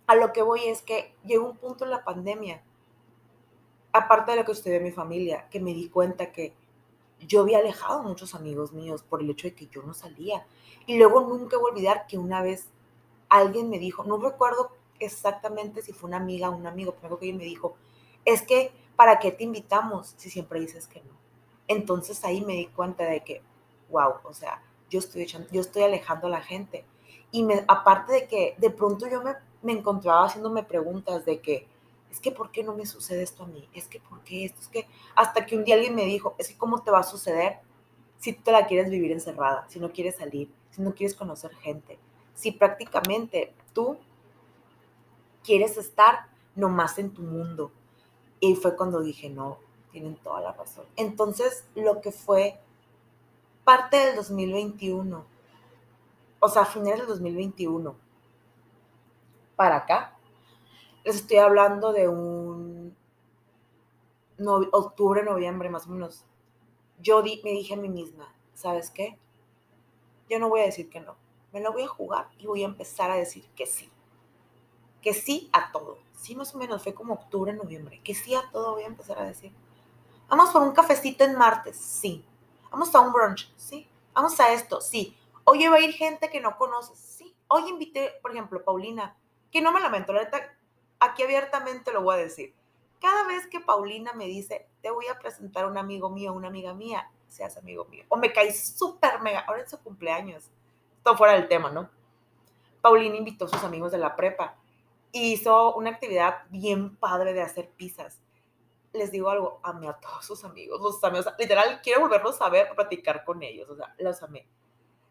a 0.05 0.15
lo 0.15 0.31
que 0.31 0.41
voy 0.41 0.65
es 0.65 0.81
que 0.81 1.15
llegó 1.25 1.49
un 1.49 1.57
punto 1.57 1.85
en 1.85 1.91
la 1.91 2.03
pandemia, 2.03 2.61
aparte 3.91 4.31
de 4.31 4.37
lo 4.37 4.45
que 4.45 4.51
estudié 4.51 4.77
en 4.77 4.83
mi 4.83 4.91
familia, 4.91 5.49
que 5.49 5.59
me 5.59 5.73
di 5.73 5.89
cuenta 5.89 6.31
que 6.31 6.55
yo 7.25 7.41
había 7.41 7.59
alejado 7.59 7.99
a 7.99 8.03
muchos 8.03 8.35
amigos 8.35 8.73
míos 8.73 9.03
por 9.03 9.21
el 9.21 9.29
hecho 9.29 9.47
de 9.47 9.55
que 9.55 9.67
yo 9.67 9.81
no 9.83 9.93
salía. 9.93 10.45
Y 10.85 10.97
luego 10.97 11.21
nunca 11.21 11.57
voy 11.57 11.71
a 11.71 11.73
olvidar 11.73 12.07
que 12.07 12.17
una 12.17 12.41
vez 12.41 12.69
alguien 13.29 13.69
me 13.69 13.79
dijo, 13.79 14.03
no 14.03 14.17
recuerdo 14.17 14.71
exactamente 14.99 15.81
si 15.81 15.93
fue 15.93 16.07
una 16.07 16.17
amiga 16.17 16.49
o 16.49 16.55
un 16.55 16.67
amigo, 16.67 16.95
pero 17.01 17.17
que 17.17 17.25
alguien 17.25 17.37
me 17.37 17.43
dijo, 17.43 17.75
es 18.25 18.41
que, 18.41 18.71
¿para 18.95 19.19
qué 19.19 19.31
te 19.31 19.43
invitamos 19.43 20.13
si 20.17 20.29
siempre 20.29 20.59
dices 20.59 20.87
que 20.87 21.01
no? 21.01 21.17
Entonces 21.67 22.23
ahí 22.23 22.41
me 22.41 22.53
di 22.53 22.67
cuenta 22.67 23.03
de 23.05 23.23
que, 23.23 23.41
wow, 23.89 24.15
o 24.23 24.33
sea, 24.33 24.61
yo 24.89 24.99
estoy, 24.99 25.23
echando, 25.23 25.47
yo 25.51 25.61
estoy 25.61 25.83
alejando 25.83 26.27
a 26.27 26.31
la 26.31 26.41
gente. 26.41 26.85
Y 27.31 27.43
me, 27.43 27.65
aparte 27.67 28.13
de 28.13 28.27
que 28.27 28.55
de 28.57 28.69
pronto 28.69 29.07
yo 29.07 29.21
me, 29.21 29.35
me 29.61 29.73
encontraba 29.73 30.25
haciéndome 30.25 30.63
preguntas 30.63 31.25
de 31.25 31.41
que, 31.41 31.67
es 32.11 32.19
que 32.19 32.31
¿por 32.31 32.51
qué 32.51 32.63
no 32.63 32.73
me 32.73 32.85
sucede 32.85 33.23
esto 33.23 33.43
a 33.43 33.47
mí? 33.47 33.67
Es 33.73 33.87
que 33.87 33.99
¿por 33.99 34.21
qué 34.23 34.45
esto? 34.45 34.61
Es 34.61 34.67
que 34.67 34.87
hasta 35.15 35.45
que 35.45 35.55
un 35.55 35.63
día 35.63 35.75
alguien 35.75 35.95
me 35.95 36.05
dijo, 36.05 36.35
es 36.37 36.49
que 36.49 36.57
¿cómo 36.57 36.81
te 36.81 36.91
va 36.91 36.99
a 36.99 37.03
suceder 37.03 37.59
si 38.17 38.33
tú 38.33 38.43
te 38.43 38.51
la 38.51 38.65
quieres 38.65 38.89
vivir 38.89 39.11
encerrada, 39.11 39.65
si 39.69 39.79
no 39.79 39.91
quieres 39.91 40.15
salir, 40.15 40.51
si 40.71 40.81
no 40.81 40.93
quieres 40.93 41.15
conocer 41.15 41.53
gente, 41.55 41.99
si 42.33 42.51
prácticamente 42.51 43.53
tú 43.73 43.97
quieres 45.43 45.77
estar 45.77 46.27
nomás 46.55 46.97
en 46.97 47.13
tu 47.13 47.21
mundo? 47.21 47.71
Y 48.39 48.55
fue 48.55 48.75
cuando 48.75 49.01
dije, 49.01 49.29
no, 49.29 49.59
tienen 49.91 50.15
toda 50.17 50.41
la 50.41 50.53
razón. 50.53 50.85
Entonces, 50.95 51.65
lo 51.75 52.01
que 52.01 52.11
fue 52.11 52.59
parte 53.63 53.97
del 53.97 54.15
2021, 54.15 55.25
o 56.39 56.49
sea, 56.49 56.65
finales 56.65 56.99
del 56.99 57.07
2021, 57.07 57.95
para 59.55 59.77
acá, 59.77 60.16
les 61.07 61.15
estoy 61.15 61.37
hablando 61.37 61.93
de 61.93 62.09
un 62.09 62.93
octubre, 64.73 65.23
noviembre 65.23 65.69
más 65.69 65.87
o 65.87 65.91
menos. 65.91 66.25
Yo 66.99 67.23
me 67.23 67.51
dije 67.51 67.75
a 67.75 67.77
mí 67.77 67.87
misma, 67.87 68.27
¿sabes 68.53 68.91
qué? 68.91 69.17
Yo 70.29 70.37
no 70.37 70.49
voy 70.49 70.59
a 70.59 70.65
decir 70.65 70.89
que 70.89 70.99
no. 70.99 71.15
Me 71.53 71.61
lo 71.61 71.71
voy 71.71 71.83
a 71.83 71.87
jugar 71.87 72.27
y 72.37 72.45
voy 72.45 72.63
a 72.63 72.65
empezar 72.65 73.09
a 73.09 73.15
decir 73.15 73.47
que 73.55 73.65
sí. 73.65 73.89
Que 75.01 75.13
sí 75.13 75.49
a 75.53 75.71
todo. 75.71 75.97
Sí, 76.11 76.35
más 76.35 76.53
o 76.53 76.57
menos 76.57 76.83
fue 76.83 76.93
como 76.93 77.13
octubre, 77.13 77.53
noviembre. 77.53 78.01
Que 78.03 78.13
sí 78.13 78.35
a 78.35 78.43
todo 78.51 78.73
voy 78.73 78.83
a 78.83 78.87
empezar 78.87 79.17
a 79.17 79.23
decir. 79.23 79.53
Vamos 80.27 80.49
por 80.49 80.61
un 80.61 80.73
cafecito 80.73 81.23
en 81.23 81.37
martes, 81.37 81.77
sí. 81.77 82.25
Vamos 82.69 82.93
a 82.93 82.99
un 82.99 83.13
brunch, 83.13 83.49
sí. 83.55 83.87
Vamos 84.13 84.37
a 84.41 84.51
esto, 84.51 84.81
sí. 84.81 85.15
Oye, 85.45 85.69
va 85.69 85.77
a 85.77 85.81
ir 85.81 85.93
gente 85.93 86.29
que 86.29 86.41
no 86.41 86.57
conoces, 86.57 86.99
sí. 86.99 87.33
Hoy 87.47 87.69
invité, 87.69 88.11
por 88.21 88.31
ejemplo, 88.31 88.61
Paulina, 88.61 89.15
que 89.49 89.61
no 89.61 89.71
me 89.71 89.79
lamento, 89.79 90.11
la 90.11 90.23
neta, 90.23 90.56
aquí 91.17 91.23
abiertamente 91.23 91.91
lo 91.91 92.03
voy 92.03 92.13
a 92.13 92.19
decir. 92.19 92.53
Cada 93.01 93.27
vez 93.27 93.47
que 93.47 93.59
Paulina 93.59 94.13
me 94.13 94.25
dice, 94.25 94.67
te 94.83 94.91
voy 94.91 95.07
a 95.07 95.17
presentar 95.17 95.63
a 95.63 95.67
un 95.67 95.77
amigo 95.77 96.11
mío, 96.11 96.31
una 96.31 96.47
amiga 96.47 96.75
mía, 96.75 97.09
seas 97.27 97.57
amigo 97.57 97.85
mío. 97.85 98.05
O 98.09 98.17
me 98.17 98.31
cae 98.31 98.53
súper 98.53 99.19
mega, 99.21 99.39
ahora 99.41 99.63
es 99.63 99.69
su 99.71 99.79
cumpleaños. 99.79 100.51
Todo 101.03 101.17
fuera 101.17 101.33
del 101.33 101.47
tema, 101.47 101.71
¿no? 101.71 101.89
Paulina 102.81 103.15
invitó 103.15 103.45
a 103.45 103.47
sus 103.47 103.63
amigos 103.63 103.91
de 103.91 103.97
la 103.97 104.15
prepa. 104.15 104.57
Hizo 105.11 105.73
una 105.73 105.89
actividad 105.89 106.43
bien 106.49 106.95
padre 106.97 107.33
de 107.33 107.41
hacer 107.41 107.69
pizzas. 107.71 108.21
Les 108.93 109.11
digo 109.11 109.31
algo, 109.31 109.59
amé 109.63 109.87
a 109.87 109.93
todos 109.93 110.23
sus 110.23 110.43
amigos, 110.43 110.79
los 110.79 110.99
sea, 110.99 111.35
literal, 111.39 111.81
quiero 111.81 112.01
volverlos 112.01 112.39
a 112.41 112.49
ver, 112.49 112.69
platicar 112.75 113.23
con 113.23 113.41
ellos. 113.41 113.67
O 113.69 113.75
sea, 113.75 113.95
los 113.97 114.21
amé 114.21 114.47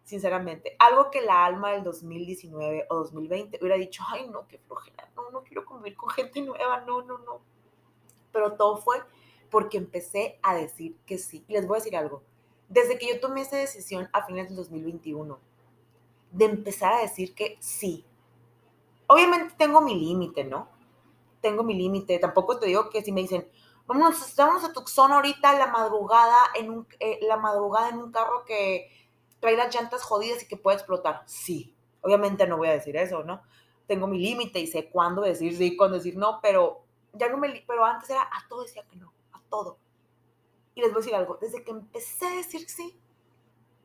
sinceramente. 0.07 0.77
Algo 0.79 1.11
que 1.11 1.21
la 1.21 1.45
alma 1.45 1.73
del 1.73 1.83
2019 1.83 2.87
o 2.89 2.95
2020 2.95 3.59
hubiera 3.61 3.77
dicho, 3.77 4.03
ay, 4.09 4.29
no, 4.29 4.47
qué 4.47 4.59
flojera, 4.59 5.11
no, 5.17 5.31
no 5.31 5.43
quiero 5.43 5.67
convivir 5.67 5.97
con 5.97 6.09
gente 6.11 6.41
nueva, 6.41 6.81
no, 6.83 7.03
no, 7.03 7.19
no. 7.19 7.41
Pero 8.33 8.53
todo 8.55 8.79
fue 8.79 9.03
porque 9.51 9.77
empecé 9.77 10.39
a 10.43 10.55
decir 10.55 10.97
que 11.07 11.19
sí. 11.19 11.45
Y 11.49 11.55
les 11.55 11.67
voy 11.67 11.77
a 11.77 11.81
decir 11.81 11.97
algo. 11.97 12.23
Desde 12.69 12.99
que 12.99 13.09
yo 13.09 13.21
tomé 13.21 13.43
esa 13.43 13.57
decisión 13.57 14.09
a 14.13 14.25
finales 14.25 14.49
del 14.49 14.57
2021, 14.59 15.39
de 16.31 16.45
empezar 16.45 16.93
a 16.93 17.01
decir 17.01 17.35
que 17.35 17.57
sí. 17.61 18.05
Obviamente 19.09 19.55
tengo 19.59 19.81
mi 19.81 19.95
límite, 19.95 20.45
¿no? 20.45 20.69
Tengo 21.41 21.65
mi 21.65 21.75
límite. 21.75 22.19
Tampoco 22.19 22.59
te 22.59 22.67
digo 22.67 22.91
que 22.91 23.03
si 23.03 23.11
me 23.11 23.23
dicen, 23.23 23.49
vamos, 23.87 24.35
vamos 24.37 24.63
a 24.63 24.73
Tucson 24.73 25.13
ahorita 25.13 25.59
la 25.59 25.69
madrugada 25.69 26.37
en 26.55 26.71
un, 26.71 26.87
eh, 27.01 27.19
la 27.23 27.37
madrugada 27.37 27.89
en 27.89 27.99
un 27.99 28.13
carro 28.13 28.45
que 28.45 28.89
trae 29.41 29.57
las 29.57 29.75
llantas 29.75 30.03
jodidas 30.03 30.43
y 30.43 30.49
que 30.49 30.57
puede 30.57 30.77
explotar. 30.77 31.23
Sí, 31.27 31.75
obviamente 32.01 32.47
no 32.47 32.57
voy 32.57 32.69
a 32.69 32.73
decir 32.73 32.97
eso, 32.97 33.25
¿no? 33.25 33.43
Tengo 33.87 34.07
mi 34.07 34.19
límite 34.19 34.59
y 34.59 34.67
sé 34.67 34.91
cuándo 34.91 35.23
decir 35.23 35.57
sí, 35.57 35.77
cuándo 35.77 35.97
decir 35.97 36.17
no, 36.17 36.41
pero 36.41 36.85
ya 37.13 37.29
no 37.29 37.37
me, 37.37 37.65
pero 37.67 37.85
antes 37.85 38.11
era 38.11 38.23
a 38.23 38.49
todo 38.49 38.63
decía 38.63 38.85
que 38.91 38.97
no, 38.97 39.13
a 39.33 39.41
todo. 39.49 39.79
Y 40.75 40.81
les 40.81 40.91
voy 40.91 40.99
a 40.99 41.03
decir 41.03 41.15
algo, 41.15 41.39
desde 41.41 41.65
que 41.65 41.71
empecé 41.71 42.27
a 42.27 42.37
decir 42.37 42.69
sí, 42.69 42.99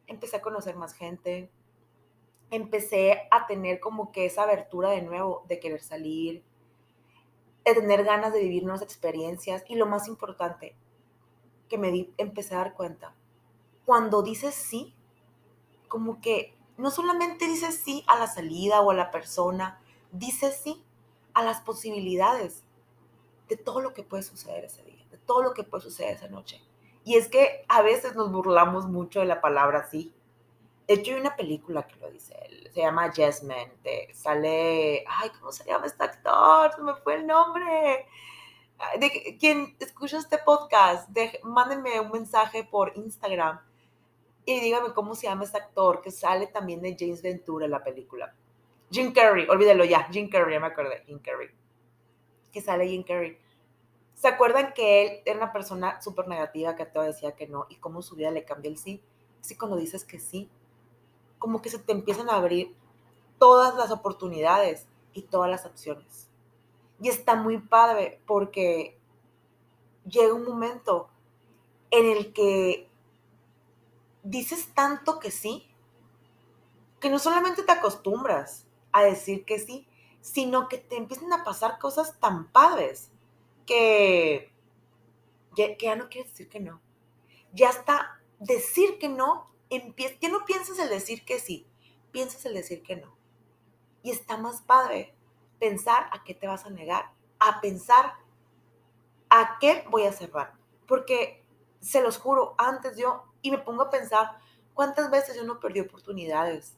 empecé 0.08 0.38
a 0.38 0.42
conocer 0.42 0.76
más 0.76 0.94
gente, 0.94 1.50
empecé 2.50 3.28
a 3.32 3.48
tener 3.48 3.80
como 3.80 4.12
que 4.12 4.26
esa 4.26 4.44
abertura 4.44 4.90
de 4.90 5.02
nuevo 5.02 5.46
de 5.48 5.60
querer 5.60 5.82
salir, 5.82 6.44
de 7.64 7.74
tener 7.74 8.04
ganas 8.04 8.34
de 8.34 8.42
vivir 8.42 8.64
nuevas 8.64 8.82
experiencias 8.82 9.64
y 9.68 9.76
lo 9.76 9.86
más 9.86 10.08
importante, 10.08 10.76
que 11.70 11.78
me 11.78 11.92
di, 11.92 12.14
empecé 12.18 12.56
a 12.56 12.60
dar 12.60 12.74
cuenta, 12.74 13.16
cuando 13.86 14.22
dices 14.22 14.54
sí, 14.54 14.96
como 15.92 16.22
que 16.22 16.56
no 16.78 16.90
solamente 16.90 17.46
dices 17.48 17.82
sí 17.84 18.06
a 18.08 18.18
la 18.18 18.28
salida 18.28 18.80
o 18.80 18.92
a 18.92 18.96
la 18.96 19.12
persona, 19.12 19.82
dices 20.14 20.62
sí 20.64 20.82
a 21.34 21.44
las 21.44 21.60
posibilidades 21.60 22.64
de 23.50 23.58
todo 23.58 23.82
lo 23.82 23.94
que 23.94 24.02
puede 24.02 24.24
suceder 24.24 24.64
ese 24.64 24.84
día, 24.84 25.06
de 25.12 25.18
todo 25.18 25.44
lo 25.44 25.54
que 25.54 25.66
puede 25.66 25.84
suceder 25.84 26.16
esa 26.16 26.30
noche. 26.30 26.62
Y 27.04 27.18
es 27.18 27.28
que 27.28 27.66
a 27.68 27.82
veces 27.82 28.16
nos 28.16 28.32
burlamos 28.32 28.88
mucho 28.88 29.20
de 29.20 29.26
la 29.26 29.42
palabra 29.42 29.86
sí. 29.92 30.14
De 30.88 30.94
hecho, 30.94 31.12
hay 31.12 31.20
una 31.20 31.36
película 31.36 31.86
que 31.86 31.98
lo 31.98 32.10
dice 32.10 32.36
se 32.74 32.80
llama 32.80 33.12
Yes 33.12 33.44
sale, 34.14 35.04
ay, 35.06 35.30
¿cómo 35.38 35.52
se 35.52 35.66
llama 35.66 35.88
este 35.88 36.06
actor? 36.06 36.74
Se 36.74 36.82
me 36.82 36.96
fue 36.96 37.16
el 37.16 37.28
nombre. 37.28 38.08
De 38.98 39.38
quien 39.38 39.76
escucha 39.80 40.20
este 40.20 40.38
podcast, 40.38 41.10
de, 41.10 41.38
mándenme 41.44 42.00
un 42.00 42.12
mensaje 42.12 42.64
por 42.64 42.94
Instagram 42.96 43.60
y 44.46 44.60
dígame 44.60 44.94
cómo 44.94 45.16
se 45.16 45.28
llama 45.28 45.44
este 45.44 45.58
actor 45.58 46.02
que 46.02 46.12
sale 46.12 46.48
también 46.48 46.82
de 46.82 46.96
James 46.98 47.22
Ventura 47.22 47.66
en 47.66 47.72
la 47.72 47.84
película. 47.84 48.34
Jim 48.90 49.14
Carrey, 49.14 49.48
olvídelo 49.48 49.86
ya, 49.86 50.04
Jim 50.12 50.30
Carrey, 50.30 50.56
ya 50.56 50.60
me 50.60 50.68
acordé, 50.68 51.04
Jim 51.06 51.20
Carrey. 51.20 51.50
Que 52.52 52.62
sale 52.62 52.88
Jim 52.88 53.04
Carrey. 53.04 53.38
¿Se 54.16 54.28
acuerdan 54.28 54.74
que 54.74 55.04
él 55.04 55.22
era 55.26 55.38
una 55.38 55.54
persona 55.54 56.02
súper 56.02 56.28
negativa 56.28 56.76
que 56.76 56.86
todo 56.86 57.04
decía 57.04 57.36
que 57.36 57.48
no 57.48 57.66
y 57.70 57.78
cómo 57.78 58.02
su 58.02 58.16
vida 58.16 58.32
le 58.32 58.44
cambia 58.44 58.70
el 58.70 58.78
sí? 58.78 59.02
Así 59.40 59.56
cuando 59.56 59.78
dices 59.78 60.04
que 60.04 60.20
sí, 60.20 60.50
como 61.40 61.62
que 61.62 61.70
se 61.70 61.80
te 61.80 61.92
empiezan 61.92 62.30
a 62.30 62.36
abrir 62.36 62.76
todas 63.40 63.76
las 63.76 63.90
oportunidades 63.90 64.88
y 65.14 65.24
todas 65.24 65.50
las 65.50 65.66
opciones. 65.66 66.30
Y 67.00 67.10
está 67.10 67.36
muy 67.36 67.58
padre 67.58 68.20
porque 68.28 68.96
llega 70.06 70.34
un 70.34 70.46
momento 70.46 71.10
en 71.90 72.06
el 72.06 72.34
que 72.34 72.91
dices 74.24 74.70
tanto 74.74 75.20
que 75.20 75.32
sí, 75.32 75.68
que 77.00 77.10
no 77.10 77.20
solamente 77.20 77.64
te 77.64 77.72
acostumbras 77.72 78.66
a 78.92 79.04
decir 79.04 79.46
que 79.46 79.60
sí, 79.60 79.88
sino 80.22 80.68
que 80.68 80.78
te 80.78 80.98
empiezan 80.98 81.34
a 81.34 81.44
pasar 81.44 81.80
cosas 81.80 82.20
tan 82.20 82.52
padres 82.52 83.10
que, 83.66 84.52
que, 85.56 85.78
ya 85.80 85.96
no 85.96 86.10
quieres 86.10 86.32
decir 86.32 86.50
que 86.50 86.60
no. 86.60 86.80
Ya 87.54 87.70
hasta 87.70 88.22
decir 88.40 89.00
que 89.00 89.10
no, 89.10 89.50
ya 89.70 90.30
no 90.30 90.46
piensas 90.46 90.78
el 90.80 90.90
decir 90.90 91.26
que 91.26 91.40
sí, 91.40 91.66
piensas 92.12 92.46
el 92.46 92.54
decir 92.54 92.84
que 92.84 92.98
no. 92.98 93.16
Y 94.04 94.12
está 94.12 94.38
más 94.38 94.62
padre 94.62 95.16
pensar 95.60 96.10
a 96.12 96.24
qué 96.24 96.34
te 96.34 96.48
vas 96.48 96.66
a 96.66 96.70
negar, 96.70 97.12
a 97.40 97.62
pensar 97.62 98.16
a 99.30 99.58
qué 99.60 99.86
voy 99.90 100.04
a 100.04 100.12
cerrar. 100.12 100.54
Porque 100.88 101.41
se 101.82 102.02
los 102.02 102.18
juro, 102.18 102.56
antes 102.58 102.96
yo 102.96 103.24
y 103.42 103.52
me 103.52 103.58
pongo 103.58 103.84
a 103.84 103.90
pensar 103.90 104.38
cuántas 104.74 105.12
veces 105.12 105.36
yo 105.36 105.44
no 105.44 105.60
perdí 105.60 105.82
oportunidades 105.82 106.78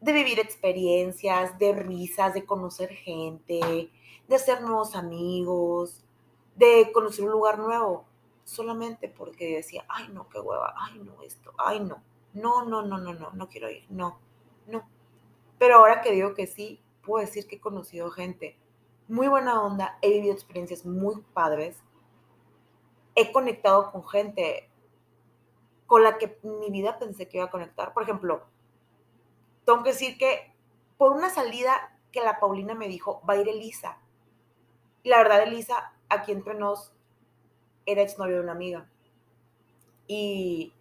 de 0.00 0.12
vivir 0.12 0.38
experiencias, 0.38 1.58
de 1.58 1.72
risas, 1.72 2.34
de 2.34 2.44
conocer 2.44 2.90
gente, 2.90 3.90
de 4.28 4.36
hacer 4.36 4.60
nuevos 4.60 4.94
amigos, 4.94 6.04
de 6.54 6.90
conocer 6.92 7.24
un 7.24 7.32
lugar 7.32 7.58
nuevo, 7.58 8.04
solamente 8.44 9.08
porque 9.08 9.56
decía, 9.56 9.84
ay 9.88 10.08
no, 10.12 10.28
qué 10.28 10.38
hueva, 10.38 10.74
ay 10.76 10.98
no, 10.98 11.22
esto, 11.22 11.52
ay 11.58 11.80
no, 11.80 12.02
no, 12.34 12.64
no, 12.64 12.82
no, 12.82 12.98
no, 12.98 13.14
no, 13.14 13.30
no 13.32 13.48
quiero 13.48 13.70
ir, 13.70 13.84
no, 13.88 14.18
no. 14.66 14.86
Pero 15.58 15.76
ahora 15.76 16.02
que 16.02 16.12
digo 16.12 16.34
que 16.34 16.46
sí, 16.46 16.80
puedo 17.02 17.24
decir 17.24 17.46
que 17.46 17.56
he 17.56 17.60
conocido 17.60 18.10
gente 18.10 18.58
muy 19.08 19.28
buena 19.28 19.62
onda, 19.62 19.98
he 20.02 20.10
vivido 20.10 20.34
experiencias 20.34 20.84
muy 20.84 21.22
padres, 21.32 21.82
he 23.16 23.32
conectado 23.32 23.90
con 23.90 24.06
gente 24.06 24.70
con 25.86 26.02
la 26.02 26.18
que 26.18 26.38
mi 26.42 26.70
vida 26.70 26.98
pensé 26.98 27.28
que 27.28 27.38
iba 27.38 27.46
a 27.46 27.50
conectar. 27.50 27.92
Por 27.92 28.02
ejemplo, 28.02 28.44
tengo 29.64 29.82
que 29.82 29.90
decir 29.90 30.18
que 30.18 30.54
por 30.98 31.12
una 31.12 31.30
salida 31.30 31.72
que 32.12 32.20
la 32.20 32.38
Paulina 32.38 32.74
me 32.74 32.88
dijo, 32.88 33.22
va 33.28 33.34
a 33.34 33.36
ir 33.38 33.48
Elisa. 33.48 33.98
Y 35.02 35.08
la 35.08 35.18
verdad, 35.18 35.42
Elisa, 35.42 35.92
aquí 36.08 36.32
entre 36.32 36.54
nos, 36.54 36.92
era 37.84 38.02
exnovio 38.02 38.36
de 38.36 38.42
una 38.42 38.52
amiga. 38.52 38.88
Y 40.06 40.72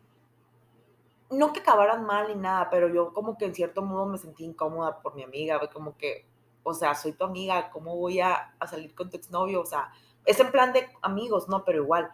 no 1.30 1.54
que 1.54 1.60
acabaran 1.60 2.06
mal 2.06 2.28
ni 2.28 2.36
nada, 2.36 2.70
pero 2.70 2.90
yo 2.90 3.14
como 3.14 3.38
que 3.38 3.46
en 3.46 3.56
cierto 3.56 3.82
modo 3.82 4.06
me 4.06 4.18
sentí 4.18 4.44
incómoda 4.44 5.02
por 5.02 5.16
mi 5.16 5.24
amiga, 5.24 5.60
como 5.72 5.98
que, 5.98 6.26
o 6.64 6.74
sea, 6.74 6.96
soy 6.96 7.14
tu 7.14 7.24
amiga, 7.24 7.70
¿cómo 7.72 7.96
voy 7.96 8.20
a, 8.20 8.56
a 8.60 8.68
salir 8.68 8.94
con 8.96 9.10
tu 9.10 9.18
exnovio? 9.18 9.62
O 9.62 9.66
sea, 9.66 9.92
es 10.26 10.40
en 10.40 10.52
plan 10.52 10.74
de 10.74 10.90
amigos, 11.02 11.48
¿no? 11.48 11.64
Pero 11.64 11.84
igual. 11.84 12.12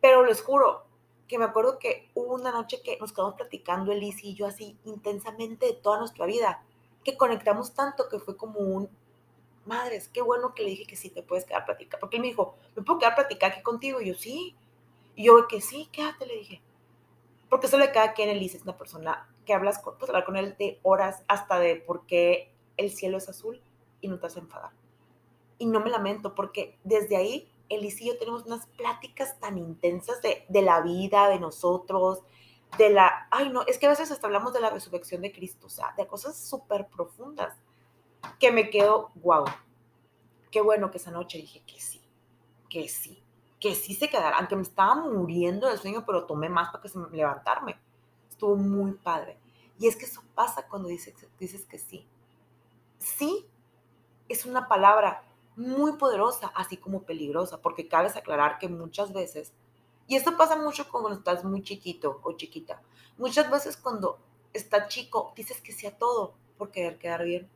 Pero 0.00 0.24
les 0.24 0.42
juro 0.42 0.84
que 1.28 1.38
me 1.38 1.44
acuerdo 1.44 1.78
que 1.78 2.10
hubo 2.14 2.34
una 2.34 2.50
noche 2.50 2.82
que 2.82 2.98
nos 2.98 3.12
quedamos 3.12 3.34
platicando 3.34 3.92
Elise 3.92 4.26
y 4.26 4.34
yo 4.34 4.46
así 4.46 4.76
intensamente 4.84 5.66
de 5.66 5.74
toda 5.74 5.98
nuestra 5.98 6.26
vida, 6.26 6.62
que 7.04 7.16
conectamos 7.16 7.74
tanto 7.74 8.08
que 8.08 8.18
fue 8.18 8.36
como 8.36 8.58
un, 8.58 8.90
madres, 9.64 10.08
qué 10.08 10.22
bueno 10.22 10.54
que 10.54 10.64
le 10.64 10.70
dije 10.70 10.86
que 10.86 10.96
sí 10.96 11.10
te 11.10 11.22
puedes 11.22 11.44
quedar 11.44 11.64
platicar, 11.64 12.00
porque 12.00 12.16
él 12.16 12.22
me 12.22 12.28
dijo, 12.28 12.56
¿me 12.74 12.82
puedo 12.82 12.98
quedar 12.98 13.14
platicar 13.14 13.52
aquí 13.52 13.62
contigo? 13.62 14.00
Y 14.00 14.08
yo, 14.08 14.14
sí. 14.14 14.56
Y 15.14 15.24
yo, 15.24 15.46
que 15.48 15.60
sí, 15.60 15.88
quédate, 15.92 16.26
le 16.26 16.36
dije. 16.36 16.62
Porque 17.48 17.68
solo 17.68 17.84
cada 17.92 18.12
quien 18.12 18.28
Elise 18.28 18.56
es 18.56 18.62
una 18.62 18.76
persona 18.76 19.28
que 19.44 19.54
hablas 19.54 19.78
con, 19.78 19.94
puedes 19.94 20.10
hablar 20.10 20.24
con 20.24 20.36
él 20.36 20.56
de 20.58 20.78
horas 20.82 21.24
hasta 21.28 21.58
de 21.58 21.76
por 21.76 22.06
qué 22.06 22.52
el 22.76 22.90
cielo 22.90 23.18
es 23.18 23.28
azul 23.28 23.60
y 24.00 24.08
no 24.08 24.18
te 24.18 24.26
a 24.26 24.40
enfadar. 24.40 24.70
Y 25.58 25.66
no 25.66 25.80
me 25.80 25.90
lamento 25.90 26.34
porque 26.34 26.78
desde 26.84 27.16
ahí 27.16 27.50
Elise 27.70 28.04
y 28.04 28.08
yo 28.08 28.18
tenemos 28.18 28.44
unas 28.44 28.66
pláticas 28.66 29.40
tan 29.40 29.56
intensas 29.56 30.20
de, 30.20 30.44
de 30.48 30.62
la 30.62 30.82
vida, 30.82 31.28
de 31.28 31.40
nosotros, 31.40 32.22
de 32.76 32.90
la, 32.90 33.28
ay 33.30 33.48
no, 33.48 33.62
es 33.62 33.78
que 33.78 33.86
a 33.86 33.90
veces 33.90 34.10
hasta 34.10 34.26
hablamos 34.26 34.52
de 34.52 34.60
la 34.60 34.70
resurrección 34.70 35.22
de 35.22 35.32
Cristo, 35.32 35.66
o 35.66 35.70
sea, 35.70 35.94
de 35.96 36.06
cosas 36.06 36.36
súper 36.36 36.88
profundas, 36.88 37.56
que 38.38 38.52
me 38.52 38.70
quedo, 38.70 39.10
wow, 39.16 39.44
qué 40.50 40.60
bueno 40.60 40.90
que 40.90 40.98
esa 40.98 41.10
noche 41.10 41.38
dije 41.38 41.62
que 41.66 41.80
sí, 41.80 42.02
que 42.68 42.88
sí, 42.88 43.22
que 43.60 43.74
sí 43.74 43.94
se 43.94 44.08
quedara, 44.08 44.38
aunque 44.38 44.56
me 44.56 44.62
estaba 44.62 44.94
muriendo 44.96 45.68
de 45.68 45.76
sueño, 45.76 46.04
pero 46.06 46.26
tomé 46.26 46.48
más 46.48 46.70
para 46.70 46.82
que 46.82 46.88
se 46.88 46.98
levantarme. 47.12 47.78
Estuvo 48.28 48.56
muy 48.56 48.92
padre. 48.92 49.38
Y 49.78 49.86
es 49.86 49.96
que 49.96 50.06
eso 50.06 50.22
pasa 50.34 50.66
cuando 50.66 50.88
dices, 50.88 51.14
dices 51.38 51.66
que 51.66 51.78
sí. 51.78 52.06
Sí 52.98 53.46
es 54.28 54.46
una 54.46 54.66
palabra 54.66 55.22
muy 55.56 55.92
poderosa, 55.92 56.52
así 56.54 56.76
como 56.76 57.02
peligrosa, 57.02 57.60
porque 57.60 57.88
cabe 57.88 58.08
aclarar 58.08 58.58
que 58.58 58.68
muchas 58.68 59.12
veces, 59.12 59.52
y 60.06 60.16
esto 60.16 60.36
pasa 60.36 60.56
mucho 60.56 60.88
cuando 60.90 61.12
estás 61.12 61.44
muy 61.44 61.62
chiquito 61.62 62.20
o 62.22 62.32
chiquita, 62.32 62.82
muchas 63.18 63.50
veces 63.50 63.76
cuando 63.76 64.18
estás 64.52 64.88
chico 64.88 65.32
dices 65.36 65.60
que 65.60 65.72
sí 65.72 65.86
a 65.86 65.96
todo 65.96 66.34
por 66.58 66.70
querer 66.70 66.98
quedar 66.98 67.24
bien 67.24 67.48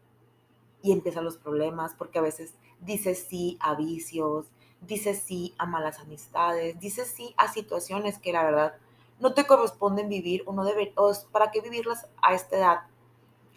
y 0.83 0.93
empiezan 0.93 1.25
los 1.25 1.37
problemas, 1.37 1.95
porque 1.95 2.19
a 2.19 2.23
veces 2.23 2.55
dices 2.81 3.27
sí 3.29 3.57
a 3.61 3.75
vicios, 3.75 4.47
dices 4.81 5.23
sí 5.25 5.55
a 5.59 5.67
malas 5.67 5.99
amistades, 5.99 6.79
dices 6.79 7.09
sí 7.09 7.35
a 7.37 7.51
situaciones 7.53 8.19
que 8.19 8.33
la 8.33 8.45
verdad 8.45 8.77
no 9.19 9.33
te 9.33 9.47
corresponden 9.47 10.09
vivir 10.09 10.43
o 10.47 10.53
no 10.53 10.65
debe, 10.65 10.93
o 10.97 11.13
para 11.33 11.51
qué 11.51 11.61
vivirlas 11.61 12.07
a 12.23 12.35
esta 12.35 12.57
edad 12.57 12.81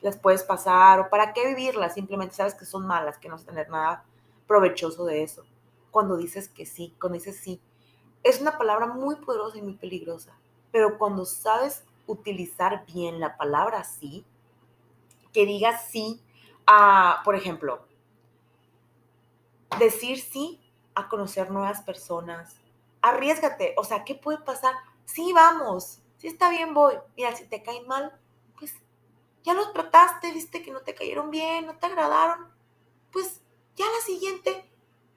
las 0.01 0.17
puedes 0.17 0.43
pasar 0.43 0.99
o 0.99 1.09
para 1.09 1.33
qué 1.33 1.47
vivirlas, 1.47 1.95
simplemente 1.95 2.35
sabes 2.35 2.53
que 2.55 2.65
son 2.65 2.85
malas, 2.85 3.17
que 3.17 3.27
no 3.27 3.35
vas 3.35 3.45
tener 3.45 3.69
nada 3.69 4.05
provechoso 4.47 5.05
de 5.05 5.23
eso. 5.23 5.43
Cuando 5.91 6.17
dices 6.17 6.49
que 6.49 6.65
sí, 6.65 6.95
cuando 6.99 7.17
dices 7.17 7.37
sí, 7.37 7.61
es 8.23 8.41
una 8.41 8.57
palabra 8.57 8.87
muy 8.87 9.15
poderosa 9.15 9.57
y 9.57 9.61
muy 9.61 9.73
peligrosa. 9.73 10.37
Pero 10.71 10.97
cuando 10.97 11.25
sabes 11.25 11.83
utilizar 12.07 12.85
bien 12.85 13.19
la 13.19 13.37
palabra 13.37 13.83
sí, 13.83 14.25
que 15.33 15.45
digas 15.45 15.87
sí 15.89 16.21
a, 16.65 17.21
por 17.23 17.35
ejemplo, 17.35 17.85
decir 19.79 20.19
sí 20.19 20.59
a 20.95 21.07
conocer 21.09 21.51
nuevas 21.51 21.81
personas. 21.81 22.55
Arriesgate, 23.01 23.75
o 23.77 23.83
sea, 23.83 24.03
¿qué 24.03 24.15
puede 24.15 24.39
pasar? 24.39 24.73
Sí, 25.05 25.31
vamos, 25.33 26.01
sí 26.17 26.27
está 26.27 26.49
bien, 26.49 26.73
voy. 26.73 26.95
Mira, 27.15 27.35
si 27.35 27.45
te 27.45 27.61
caen 27.61 27.87
mal, 27.87 28.11
pues 28.57 28.73
ya 29.43 29.53
los 29.53 29.71
trataste, 29.73 30.31
viste 30.33 30.61
que 30.61 30.71
no 30.71 30.81
te 30.81 30.95
cayeron 30.95 31.29
bien, 31.29 31.67
no 31.67 31.77
te 31.77 31.85
agradaron, 31.85 32.47
pues 33.11 33.41
ya 33.77 33.85
la 33.85 34.01
siguiente, 34.01 34.69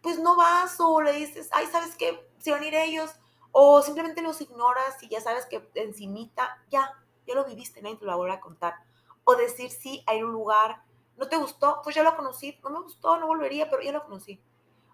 pues 0.02 0.18
no 0.18 0.36
vas 0.36 0.78
o 0.78 1.00
le 1.00 1.12
dices, 1.12 1.48
ay, 1.52 1.66
¿sabes 1.66 1.96
qué? 1.96 2.28
Se 2.38 2.52
van 2.52 2.62
a 2.62 2.66
ir 2.66 2.74
ellos. 2.74 3.10
O 3.52 3.82
simplemente 3.82 4.22
los 4.22 4.40
ignoras 4.40 5.02
y 5.02 5.08
ya 5.08 5.20
sabes 5.20 5.46
que 5.46 5.68
encimita, 5.74 6.62
ya, 6.70 6.92
ya 7.26 7.34
lo 7.34 7.44
viviste, 7.44 7.82
nadie 7.82 7.96
te 7.96 8.04
lo 8.04 8.16
va 8.16 8.34
a 8.34 8.40
contar. 8.40 8.74
O 9.24 9.34
decir, 9.34 9.70
sí, 9.70 10.04
hay 10.06 10.22
un 10.22 10.30
lugar, 10.30 10.82
no 11.16 11.26
te 11.28 11.36
gustó, 11.36 11.80
pues 11.82 11.96
ya 11.96 12.04
lo 12.04 12.16
conocí, 12.16 12.56
no 12.62 12.70
me 12.70 12.80
gustó, 12.80 13.18
no 13.18 13.26
volvería, 13.26 13.68
pero 13.68 13.82
ya 13.82 13.92
lo 13.92 14.04
conocí. 14.04 14.40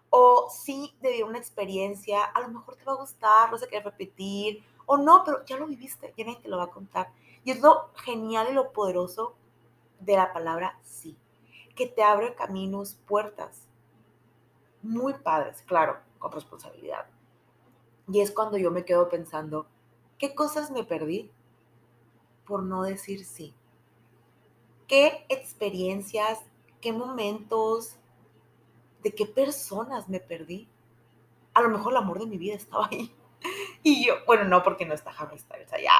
O 0.09 0.49
sí, 0.49 0.95
de 1.01 1.23
una 1.23 1.37
experiencia, 1.37 2.23
a 2.23 2.41
lo 2.41 2.47
mejor 2.47 2.77
te 2.77 2.85
va 2.85 2.93
a 2.93 2.97
gustar, 2.97 3.51
no 3.51 3.57
se 3.59 3.67
quiere 3.67 3.85
repetir, 3.85 4.63
o 4.87 4.97
no, 4.97 5.23
pero 5.23 5.45
ya 5.45 5.57
lo 5.57 5.67
viviste, 5.67 6.13
ya 6.17 6.25
nadie 6.25 6.39
te 6.39 6.47
lo 6.47 6.57
va 6.57 6.63
a 6.63 6.71
contar. 6.71 7.11
Y 7.43 7.51
es 7.51 7.61
lo 7.61 7.91
genial 7.95 8.47
y 8.49 8.53
lo 8.53 8.71
poderoso 8.71 9.35
de 9.99 10.15
la 10.15 10.33
palabra 10.33 10.79
sí 10.83 11.15
que 11.77 11.87
te 11.87 12.03
abre 12.03 12.35
caminos, 12.35 12.97
puertas. 13.07 13.67
Muy 14.81 15.13
padres, 15.13 15.61
claro, 15.61 15.97
con 16.19 16.33
responsabilidad. 16.33 17.05
Y 18.11 18.19
es 18.19 18.31
cuando 18.31 18.57
yo 18.57 18.71
me 18.71 18.83
quedo 18.83 19.07
pensando, 19.07 19.67
¿qué 20.17 20.35
cosas 20.35 20.71
me 20.71 20.83
perdí 20.83 21.31
por 22.45 22.63
no 22.63 22.83
decir 22.83 23.23
sí? 23.23 23.53
¿Qué 24.87 25.25
experiencias, 25.29 26.39
qué 26.81 26.91
momentos, 26.91 27.97
de 29.03 29.13
qué 29.13 29.25
personas 29.25 30.09
me 30.09 30.19
perdí? 30.19 30.67
A 31.53 31.61
lo 31.61 31.69
mejor 31.69 31.93
el 31.93 31.97
amor 31.97 32.19
de 32.19 32.25
mi 32.25 32.37
vida 32.37 32.55
estaba 32.55 32.87
ahí. 32.91 33.15
Y 33.83 34.05
yo, 34.05 34.15
bueno, 34.25 34.43
no 34.45 34.63
porque 34.63 34.85
no 34.85 34.95
está 34.95 35.11
Harry 35.11 35.37
Styles 35.37 35.71
allá, 35.71 35.91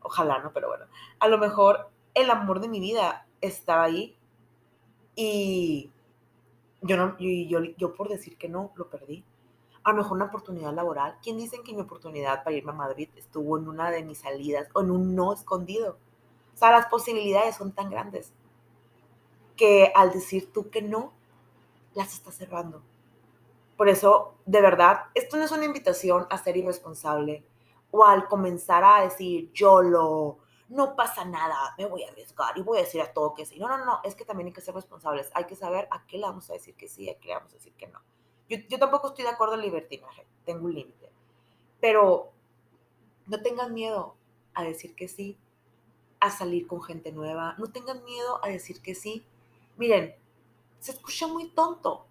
ojalá 0.00 0.38
no, 0.38 0.52
pero 0.52 0.68
bueno, 0.68 0.86
a 1.20 1.28
lo 1.28 1.36
mejor 1.38 1.90
el 2.14 2.30
amor 2.30 2.60
de 2.60 2.68
mi 2.68 2.80
vida 2.80 3.28
estaba 3.42 3.84
ahí 3.84 4.16
y 5.14 5.90
yo, 6.80 6.96
no, 6.96 7.16
yo, 7.18 7.60
yo, 7.76 7.94
por 7.94 8.08
decir 8.08 8.36
que 8.36 8.48
no, 8.48 8.72
lo 8.76 8.88
perdí. 8.88 9.24
A 9.84 9.90
lo 9.90 9.98
mejor 9.98 10.12
una 10.12 10.26
oportunidad 10.26 10.72
laboral. 10.72 11.16
¿Quién 11.22 11.36
dicen 11.36 11.62
que 11.62 11.74
mi 11.74 11.82
oportunidad 11.82 12.44
para 12.44 12.56
irme 12.56 12.72
a 12.72 12.74
Madrid 12.74 13.08
estuvo 13.16 13.58
en 13.58 13.68
una 13.68 13.90
de 13.90 14.04
mis 14.04 14.18
salidas 14.18 14.68
o 14.74 14.80
en 14.80 14.90
un 14.90 15.14
no 15.14 15.32
escondido? 15.32 15.98
O 16.54 16.56
sea, 16.56 16.70
las 16.70 16.86
posibilidades 16.86 17.56
son 17.56 17.72
tan 17.72 17.90
grandes 17.90 18.32
que 19.56 19.92
al 19.94 20.12
decir 20.12 20.52
tú 20.52 20.70
que 20.70 20.82
no, 20.82 21.12
las 21.94 22.12
estás 22.14 22.36
cerrando. 22.36 22.82
Por 23.76 23.88
eso, 23.88 24.34
de 24.46 24.60
verdad, 24.60 25.04
esto 25.14 25.36
no 25.36 25.44
es 25.44 25.52
una 25.52 25.64
invitación 25.64 26.26
a 26.30 26.38
ser 26.38 26.56
irresponsable 26.56 27.44
o 27.90 28.04
al 28.04 28.28
comenzar 28.28 28.84
a 28.84 29.02
decir 29.02 29.50
yo 29.52 29.82
lo, 29.82 30.38
no 30.68 30.96
pasa 30.96 31.24
nada, 31.24 31.74
me 31.76 31.86
voy 31.86 32.04
a 32.04 32.08
arriesgar 32.08 32.56
y 32.56 32.62
voy 32.62 32.78
a 32.78 32.82
decir 32.82 33.00
a 33.00 33.12
todo 33.12 33.34
que 33.34 33.44
sí. 33.44 33.58
No, 33.58 33.68
no, 33.68 33.84
no, 33.84 34.00
es 34.04 34.14
que 34.14 34.24
también 34.24 34.48
hay 34.48 34.52
que 34.52 34.60
ser 34.60 34.74
responsables. 34.74 35.30
Hay 35.34 35.44
que 35.44 35.56
saber 35.56 35.88
a 35.90 36.06
qué 36.06 36.18
le 36.18 36.24
vamos 36.24 36.48
a 36.50 36.54
decir 36.54 36.74
que 36.74 36.88
sí, 36.88 37.10
a 37.10 37.18
qué 37.18 37.28
le 37.28 37.34
vamos 37.34 37.52
a 37.52 37.56
decir 37.56 37.72
que 37.74 37.86
no. 37.88 38.00
Yo, 38.48 38.58
yo 38.68 38.78
tampoco 38.78 39.08
estoy 39.08 39.24
de 39.24 39.30
acuerdo 39.30 39.54
en 39.54 39.62
libertinaje, 39.62 40.26
tengo 40.44 40.64
un 40.64 40.74
límite. 40.74 41.10
Pero 41.80 42.32
no 43.26 43.42
tengan 43.42 43.74
miedo 43.74 44.14
a 44.54 44.62
decir 44.62 44.94
que 44.94 45.08
sí, 45.08 45.38
a 46.20 46.30
salir 46.30 46.66
con 46.66 46.82
gente 46.82 47.12
nueva. 47.12 47.54
No 47.58 47.70
tengan 47.72 48.04
miedo 48.04 48.38
a 48.44 48.48
decir 48.48 48.80
que 48.80 48.94
sí. 48.94 49.24
Miren, 49.76 50.14
se 50.78 50.92
escucha 50.92 51.26
muy 51.26 51.48
tonto, 51.48 52.06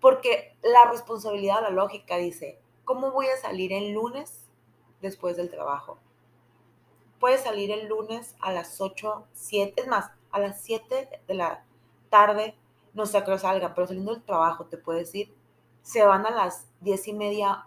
porque 0.00 0.56
la 0.62 0.90
responsabilidad, 0.90 1.62
la 1.62 1.70
lógica 1.70 2.16
dice, 2.16 2.58
¿cómo 2.84 3.10
voy 3.10 3.26
a 3.26 3.36
salir 3.36 3.72
el 3.72 3.92
lunes 3.92 4.48
después 5.00 5.36
del 5.36 5.50
trabajo? 5.50 5.98
Puede 7.20 7.38
salir 7.38 7.70
el 7.70 7.86
lunes 7.86 8.34
a 8.40 8.52
las 8.52 8.80
8, 8.80 9.26
7, 9.32 9.82
es 9.82 9.86
más, 9.86 10.10
a 10.32 10.40
las 10.40 10.60
7 10.62 11.22
de 11.28 11.34
la 11.34 11.64
tarde, 12.08 12.56
no 12.94 13.06
sé 13.06 13.18
a 13.18 13.24
qué 13.24 13.38
salgan, 13.38 13.72
pero 13.74 13.86
saliendo 13.86 14.12
del 14.12 14.24
trabajo, 14.24 14.66
te 14.66 14.76
puedes 14.76 15.14
ir, 15.14 15.32
se 15.82 16.04
van 16.04 16.26
a 16.26 16.30
las 16.30 16.66
10 16.80 17.08
y 17.08 17.12
media, 17.12 17.66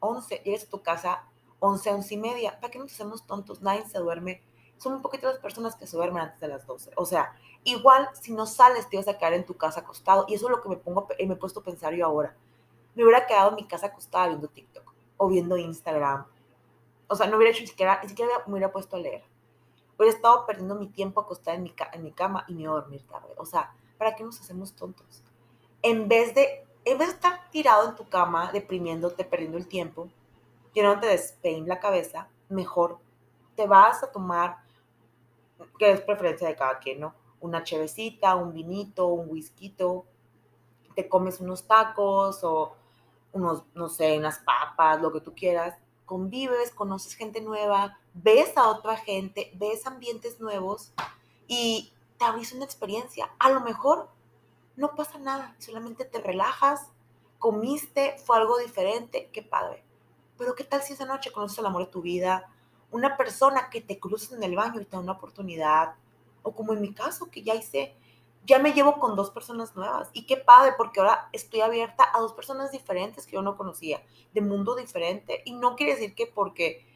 11, 0.00 0.42
llegas 0.44 0.64
a 0.64 0.70
tu 0.70 0.82
casa 0.82 1.24
11, 1.60 1.90
11 1.90 2.14
y 2.14 2.16
media, 2.16 2.60
¿para 2.60 2.70
qué 2.70 2.78
nos 2.78 2.92
hacemos 2.92 3.26
tontos? 3.26 3.60
Nadie 3.60 3.84
se 3.86 3.98
duerme 3.98 4.40
son 4.82 4.94
un 4.94 5.02
poquito 5.02 5.28
las 5.28 5.38
personas 5.38 5.76
que 5.76 5.86
se 5.86 5.96
duermen 5.96 6.24
antes 6.24 6.40
de 6.40 6.48
las 6.48 6.66
12. 6.66 6.90
O 6.96 7.06
sea, 7.06 7.36
igual 7.62 8.08
si 8.20 8.32
no 8.32 8.46
sales 8.46 8.88
te 8.88 8.96
vas 8.96 9.06
a 9.06 9.16
quedar 9.16 9.32
en 9.34 9.46
tu 9.46 9.56
casa 9.56 9.80
acostado. 9.80 10.24
Y 10.28 10.34
eso 10.34 10.46
es 10.46 10.50
lo 10.50 10.60
que 10.60 10.68
me, 10.68 10.76
pongo, 10.76 11.06
me 11.08 11.34
he 11.34 11.36
puesto 11.36 11.60
a 11.60 11.62
pensar 11.62 11.94
yo 11.94 12.04
ahora. 12.04 12.34
Me 12.96 13.04
hubiera 13.04 13.24
quedado 13.26 13.50
en 13.50 13.56
mi 13.56 13.64
casa 13.68 13.86
acostada 13.86 14.26
viendo 14.26 14.48
TikTok 14.48 14.92
o 15.18 15.28
viendo 15.28 15.56
Instagram. 15.56 16.26
O 17.12 17.14
sea, 17.14 17.26
no 17.26 17.36
hubiera 17.36 17.52
hecho 17.52 17.60
ni 17.60 17.66
siquiera, 17.66 18.00
ni 18.02 18.08
siquiera 18.08 18.32
me 18.46 18.54
hubiera 18.54 18.72
puesto 18.72 18.96
a 18.96 18.98
leer. 18.98 19.22
Hubiera 19.98 20.16
estado 20.16 20.46
perdiendo 20.46 20.76
mi 20.76 20.86
tiempo 20.88 21.20
acostada 21.20 21.58
en 21.58 21.62
mi, 21.62 21.74
en 21.92 22.02
mi 22.02 22.10
cama 22.10 22.46
y 22.48 22.54
me 22.54 22.62
iba 22.62 22.72
a 22.72 22.80
dormir 22.80 23.06
tarde. 23.06 23.34
O 23.36 23.44
sea, 23.44 23.74
¿para 23.98 24.16
qué 24.16 24.24
nos 24.24 24.40
hacemos 24.40 24.74
tontos? 24.74 25.22
En 25.82 26.08
vez 26.08 26.34
de, 26.34 26.64
de 26.86 27.04
estar 27.04 27.50
tirado 27.50 27.86
en 27.90 27.96
tu 27.96 28.08
cama, 28.08 28.50
deprimiéndote, 28.50 29.26
perdiendo 29.26 29.58
el 29.58 29.68
tiempo, 29.68 30.08
que 30.72 30.82
no 30.82 30.98
te 31.00 31.06
despein 31.06 31.68
la 31.68 31.80
cabeza, 31.80 32.30
mejor 32.48 32.98
te 33.56 33.66
vas 33.66 34.02
a 34.02 34.10
tomar, 34.10 34.62
que 35.78 35.90
es 35.90 36.00
preferencia 36.00 36.48
de 36.48 36.56
cada 36.56 36.78
quien, 36.78 37.00
¿no? 37.00 37.14
Una 37.42 37.62
chevecita, 37.62 38.36
un 38.36 38.54
vinito, 38.54 39.08
un 39.08 39.28
whisky, 39.28 39.76
te 40.94 41.08
comes 41.10 41.40
unos 41.40 41.66
tacos 41.66 42.42
o 42.42 42.74
unos, 43.32 43.64
no 43.74 43.90
sé, 43.90 44.16
unas 44.16 44.38
papas, 44.38 44.98
lo 45.02 45.12
que 45.12 45.20
tú 45.20 45.34
quieras, 45.34 45.76
convives, 46.06 46.70
conoces 46.70 47.14
gente 47.14 47.40
nueva, 47.40 47.98
ves 48.14 48.56
a 48.56 48.68
otra 48.68 48.96
gente, 48.96 49.50
ves 49.54 49.86
ambientes 49.86 50.40
nuevos 50.40 50.92
y 51.46 51.92
te 52.18 52.24
abrís 52.24 52.52
una 52.52 52.64
experiencia. 52.64 53.30
A 53.38 53.50
lo 53.50 53.60
mejor 53.60 54.08
no 54.76 54.94
pasa 54.94 55.18
nada, 55.18 55.54
solamente 55.58 56.04
te 56.04 56.20
relajas, 56.20 56.88
comiste, 57.38 58.16
fue 58.24 58.36
algo 58.36 58.58
diferente, 58.58 59.28
qué 59.32 59.42
padre. 59.42 59.82
Pero 60.38 60.54
qué 60.54 60.64
tal 60.64 60.82
si 60.82 60.92
esa 60.92 61.04
noche 61.04 61.32
conoces 61.32 61.58
el 61.58 61.66
amor 61.66 61.86
de 61.86 61.92
tu 61.92 62.02
vida, 62.02 62.48
una 62.90 63.16
persona 63.16 63.70
que 63.70 63.80
te 63.80 63.98
cruza 63.98 64.34
en 64.34 64.42
el 64.42 64.54
baño 64.54 64.80
y 64.80 64.84
te 64.84 64.92
da 64.92 65.00
una 65.00 65.12
oportunidad, 65.12 65.94
o 66.42 66.52
como 66.52 66.72
en 66.72 66.80
mi 66.80 66.92
caso, 66.92 67.30
que 67.30 67.42
ya 67.42 67.54
hice, 67.54 67.94
ya 68.44 68.58
me 68.58 68.72
llevo 68.72 68.98
con 68.98 69.16
dos 69.16 69.30
personas 69.30 69.76
nuevas. 69.76 70.10
Y 70.12 70.26
qué 70.26 70.36
padre, 70.36 70.72
porque 70.76 71.00
ahora 71.00 71.28
estoy 71.32 71.60
abierta 71.60 72.08
a 72.12 72.20
dos 72.20 72.32
personas 72.32 72.72
diferentes 72.72 73.26
que 73.26 73.32
yo 73.32 73.42
no 73.42 73.56
conocía, 73.56 74.02
de 74.32 74.40
mundo 74.40 74.74
diferente. 74.74 75.42
Y 75.44 75.54
no 75.54 75.76
quiere 75.76 75.94
decir 75.94 76.14
que 76.14 76.26
porque 76.26 76.86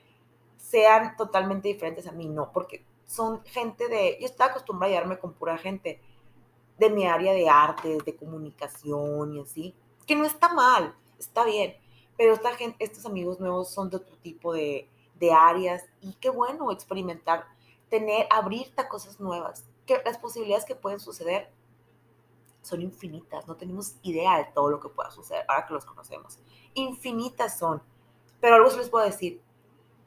sean 0.56 1.16
totalmente 1.16 1.68
diferentes 1.68 2.06
a 2.06 2.12
mí, 2.12 2.28
no, 2.28 2.52
porque 2.52 2.84
son 3.06 3.44
gente 3.44 3.88
de, 3.88 4.18
yo 4.20 4.26
estaba 4.26 4.50
acostumbrada 4.50 4.92
a 4.92 4.94
llevarme 4.96 5.18
con 5.18 5.32
pura 5.32 5.56
gente 5.58 6.00
de 6.78 6.90
mi 6.90 7.06
área 7.06 7.32
de 7.32 7.48
arte, 7.48 7.98
de 8.04 8.16
comunicación 8.16 9.34
y 9.34 9.40
así, 9.40 9.74
que 10.06 10.16
no 10.16 10.24
está 10.24 10.52
mal, 10.52 10.94
está 11.18 11.44
bien, 11.44 11.76
pero 12.16 12.34
esta 12.34 12.54
gente, 12.54 12.84
estos 12.84 13.06
amigos 13.06 13.38
nuevos 13.38 13.70
son 13.70 13.90
de 13.90 13.98
otro 13.98 14.16
tipo 14.16 14.52
de, 14.52 14.88
de 15.14 15.32
áreas 15.32 15.84
y 16.02 16.14
qué 16.14 16.30
bueno 16.30 16.72
experimentar, 16.72 17.46
tener, 17.88 18.26
abrirte 18.30 18.82
a 18.82 18.88
cosas 18.88 19.20
nuevas, 19.20 19.64
que 19.86 20.02
las 20.04 20.18
posibilidades 20.18 20.64
que 20.64 20.74
pueden 20.74 21.00
suceder 21.00 21.52
son 22.60 22.82
infinitas, 22.82 23.46
no 23.46 23.56
tenemos 23.56 23.96
idea 24.02 24.38
de 24.38 24.44
todo 24.46 24.70
lo 24.70 24.80
que 24.80 24.88
pueda 24.88 25.10
suceder 25.10 25.44
ahora 25.48 25.66
que 25.66 25.74
los 25.74 25.84
conocemos. 25.84 26.38
Infinitas 26.74 27.58
son, 27.58 27.80
pero 28.40 28.56
algo 28.56 28.70
se 28.70 28.78
les 28.78 28.90
puedo 28.90 29.04
decir, 29.04 29.40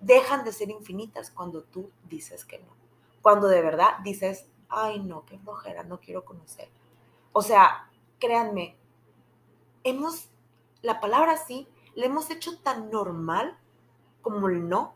dejan 0.01 0.43
de 0.43 0.51
ser 0.51 0.69
infinitas 0.69 1.31
cuando 1.31 1.63
tú 1.63 1.89
dices 2.03 2.43
que 2.45 2.59
no. 2.59 2.67
Cuando 3.21 3.47
de 3.47 3.61
verdad 3.61 3.99
dices, 4.03 4.47
ay 4.67 4.99
no, 4.99 5.25
qué 5.25 5.39
flojera, 5.39 5.83
no 5.83 5.99
quiero 5.99 6.25
conocer. 6.25 6.69
O 7.31 7.41
sea, 7.41 7.89
créanme, 8.19 8.77
hemos, 9.83 10.29
la 10.81 10.99
palabra 10.99 11.37
sí, 11.37 11.67
la 11.95 12.05
hemos 12.05 12.29
hecho 12.29 12.59
tan 12.59 12.89
normal 12.89 13.57
como 14.21 14.49
el 14.49 14.67
no, 14.67 14.95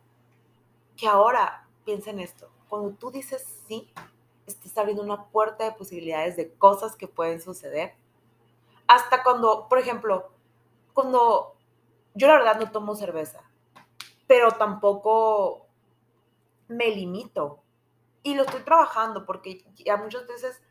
que 0.97 1.07
ahora 1.07 1.67
piensa 1.85 2.09
en 2.09 2.19
esto. 2.19 2.49
Cuando 2.67 2.91
tú 2.91 3.11
dices 3.11 3.45
sí, 3.67 3.91
estás 4.45 4.77
abriendo 4.77 5.03
una 5.03 5.25
puerta 5.25 5.63
de 5.63 5.71
posibilidades 5.71 6.35
de 6.35 6.53
cosas 6.53 6.95
que 6.95 7.07
pueden 7.07 7.41
suceder. 7.41 7.95
Hasta 8.87 9.23
cuando, 9.23 9.67
por 9.69 9.79
ejemplo, 9.79 10.31
cuando 10.93 11.55
yo 12.13 12.27
la 12.27 12.33
verdad 12.33 12.59
no 12.59 12.71
tomo 12.71 12.95
cerveza, 12.95 13.41
pero 14.27 14.51
tampoco 14.51 15.67
me 16.67 16.87
limito. 16.89 17.59
Y 18.21 18.35
lo 18.35 18.43
estoy 18.43 18.61
trabajando 18.61 19.25
porque 19.25 19.65
ya 19.75 19.97
muchas 19.97 20.27
veces 20.27 20.61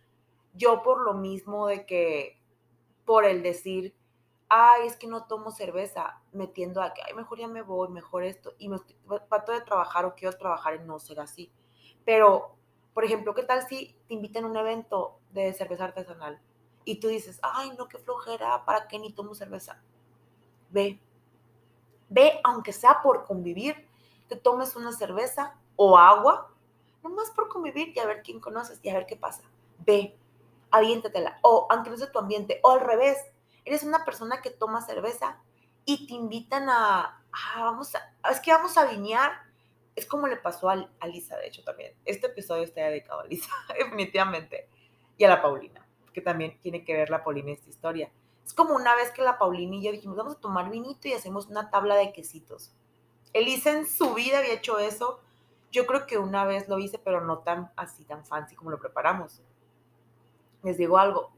yo 0.54 0.82
por 0.82 1.00
lo 1.00 1.14
mismo 1.14 1.66
de 1.66 1.86
que, 1.86 2.40
por 3.04 3.24
el 3.24 3.42
decir, 3.42 3.94
ay, 4.48 4.86
es 4.86 4.96
que 4.96 5.06
no 5.06 5.26
tomo 5.26 5.50
cerveza, 5.50 6.20
metiendo 6.32 6.82
a 6.82 6.92
que, 6.92 7.02
ay, 7.02 7.14
mejor 7.14 7.38
ya 7.38 7.48
me 7.48 7.62
voy, 7.62 7.88
mejor 7.88 8.24
esto, 8.24 8.52
y 8.58 8.68
me 8.68 8.78
trato 9.28 9.52
de 9.52 9.62
trabajar 9.62 10.04
o 10.04 10.14
quiero 10.14 10.36
trabajar 10.36 10.74
en 10.74 10.86
no 10.86 10.98
ser 10.98 11.20
así. 11.20 11.50
Pero, 12.04 12.56
por 12.94 13.04
ejemplo, 13.04 13.34
¿qué 13.34 13.42
tal 13.42 13.66
si 13.66 13.96
te 14.08 14.14
invitan 14.14 14.44
a 14.44 14.48
un 14.48 14.56
evento 14.56 15.18
de 15.30 15.52
cerveza 15.52 15.84
artesanal 15.84 16.40
y 16.84 17.00
tú 17.00 17.08
dices, 17.08 17.38
ay, 17.42 17.72
no, 17.78 17.88
qué 17.88 17.98
flojera, 17.98 18.64
¿para 18.64 18.88
qué 18.88 18.98
ni 18.98 19.12
tomo 19.12 19.34
cerveza? 19.34 19.80
Ve, 20.70 21.00
ve, 22.08 22.40
aunque 22.44 22.72
sea 22.72 23.00
por 23.02 23.24
convivir, 23.24 23.88
te 24.28 24.36
tomes 24.36 24.76
una 24.76 24.92
cerveza 24.92 25.54
o 25.76 25.96
agua, 25.96 26.50
nomás 27.02 27.30
por 27.30 27.48
convivir 27.48 27.92
y 27.94 27.98
a 27.98 28.06
ver 28.06 28.22
quién 28.22 28.40
conoces 28.40 28.80
y 28.82 28.88
a 28.88 28.94
ver 28.94 29.06
qué 29.06 29.16
pasa. 29.16 29.42
Ve, 29.78 30.16
aviéntatela, 30.70 31.38
o 31.42 31.66
aunque 31.70 31.90
no 31.90 31.96
sea 31.96 32.10
tu 32.10 32.18
ambiente, 32.18 32.60
o 32.62 32.70
al 32.70 32.80
revés, 32.80 33.18
eres 33.64 33.82
una 33.82 34.04
persona 34.04 34.40
que 34.40 34.50
toma 34.50 34.80
cerveza 34.80 35.38
y 35.84 36.06
te 36.06 36.14
invitan 36.14 36.68
a, 36.68 37.22
vamos 37.56 37.94
a, 37.94 38.30
es 38.30 38.40
que 38.40 38.52
vamos 38.52 38.76
a 38.76 38.86
viñar. 38.86 39.32
Es 39.94 40.06
como 40.06 40.26
le 40.26 40.36
pasó 40.36 40.70
a, 40.70 40.76
Lisa, 41.06 41.36
de 41.36 41.46
hecho, 41.46 41.62
también. 41.64 41.92
Este 42.04 42.28
episodio 42.28 42.62
está 42.62 42.82
dedicado 42.82 43.20
a 43.20 43.26
Lisa, 43.26 43.50
definitivamente. 43.78 44.68
Y 45.18 45.24
a 45.24 45.28
la 45.28 45.42
Paulina, 45.42 45.86
que 46.12 46.20
también 46.20 46.58
tiene 46.60 46.84
que 46.84 46.94
ver 46.94 47.10
la 47.10 47.22
Paulina 47.22 47.52
esta 47.52 47.68
historia. 47.68 48.10
Es 48.44 48.54
como 48.54 48.74
una 48.74 48.94
vez 48.96 49.10
que 49.10 49.22
la 49.22 49.38
Paulina 49.38 49.76
y 49.76 49.82
yo 49.82 49.92
dijimos, 49.92 50.16
vamos 50.16 50.36
a 50.36 50.40
tomar 50.40 50.70
vinito 50.70 51.08
y 51.08 51.12
hacemos 51.12 51.46
una 51.46 51.70
tabla 51.70 51.94
de 51.96 52.12
quesitos. 52.12 52.74
Elisa 53.32 53.72
en 53.72 53.86
su 53.86 54.14
vida 54.14 54.38
había 54.38 54.54
hecho 54.54 54.78
eso. 54.78 55.20
Yo 55.70 55.86
creo 55.86 56.06
que 56.06 56.18
una 56.18 56.44
vez 56.44 56.68
lo 56.68 56.78
hice, 56.78 56.98
pero 56.98 57.20
no 57.20 57.38
tan 57.38 57.70
así, 57.76 58.04
tan 58.04 58.24
fancy 58.24 58.54
como 58.54 58.70
lo 58.70 58.78
preparamos. 58.78 59.42
Les 60.62 60.76
digo 60.76 60.98
algo, 60.98 61.32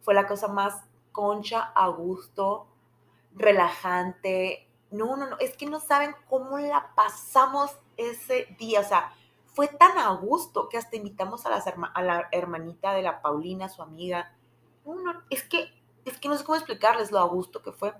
fue 0.00 0.14
la 0.14 0.26
cosa 0.26 0.48
más 0.48 0.84
concha 1.12 1.60
a 1.74 1.88
gusto, 1.88 2.66
relajante. 3.34 4.67
No, 4.90 5.16
no, 5.16 5.28
no, 5.28 5.38
es 5.38 5.56
que 5.56 5.66
no 5.66 5.80
saben 5.80 6.14
cómo 6.28 6.58
la 6.58 6.92
pasamos 6.94 7.76
ese 7.96 8.46
día. 8.58 8.80
O 8.80 8.84
sea, 8.84 9.12
fue 9.44 9.68
tan 9.68 9.98
a 9.98 10.10
gusto 10.14 10.68
que 10.68 10.78
hasta 10.78 10.96
invitamos 10.96 11.44
a, 11.44 11.50
la 12.00 12.28
hermanita 12.32 12.94
de 12.94 13.02
la 13.02 13.20
Paulina, 13.20 13.68
su 13.68 13.82
amiga. 13.82 14.34
No, 14.86 14.94
no, 14.94 15.22
es 15.30 15.42
que, 15.42 15.72
es 16.04 16.18
que 16.18 16.28
no 16.28 16.36
sé 16.36 16.44
cómo 16.44 16.56
explicarles 16.56 17.10
lo 17.10 17.18
a 17.18 17.24
gusto 17.24 17.62
que 17.62 17.72
fue. 17.72 17.92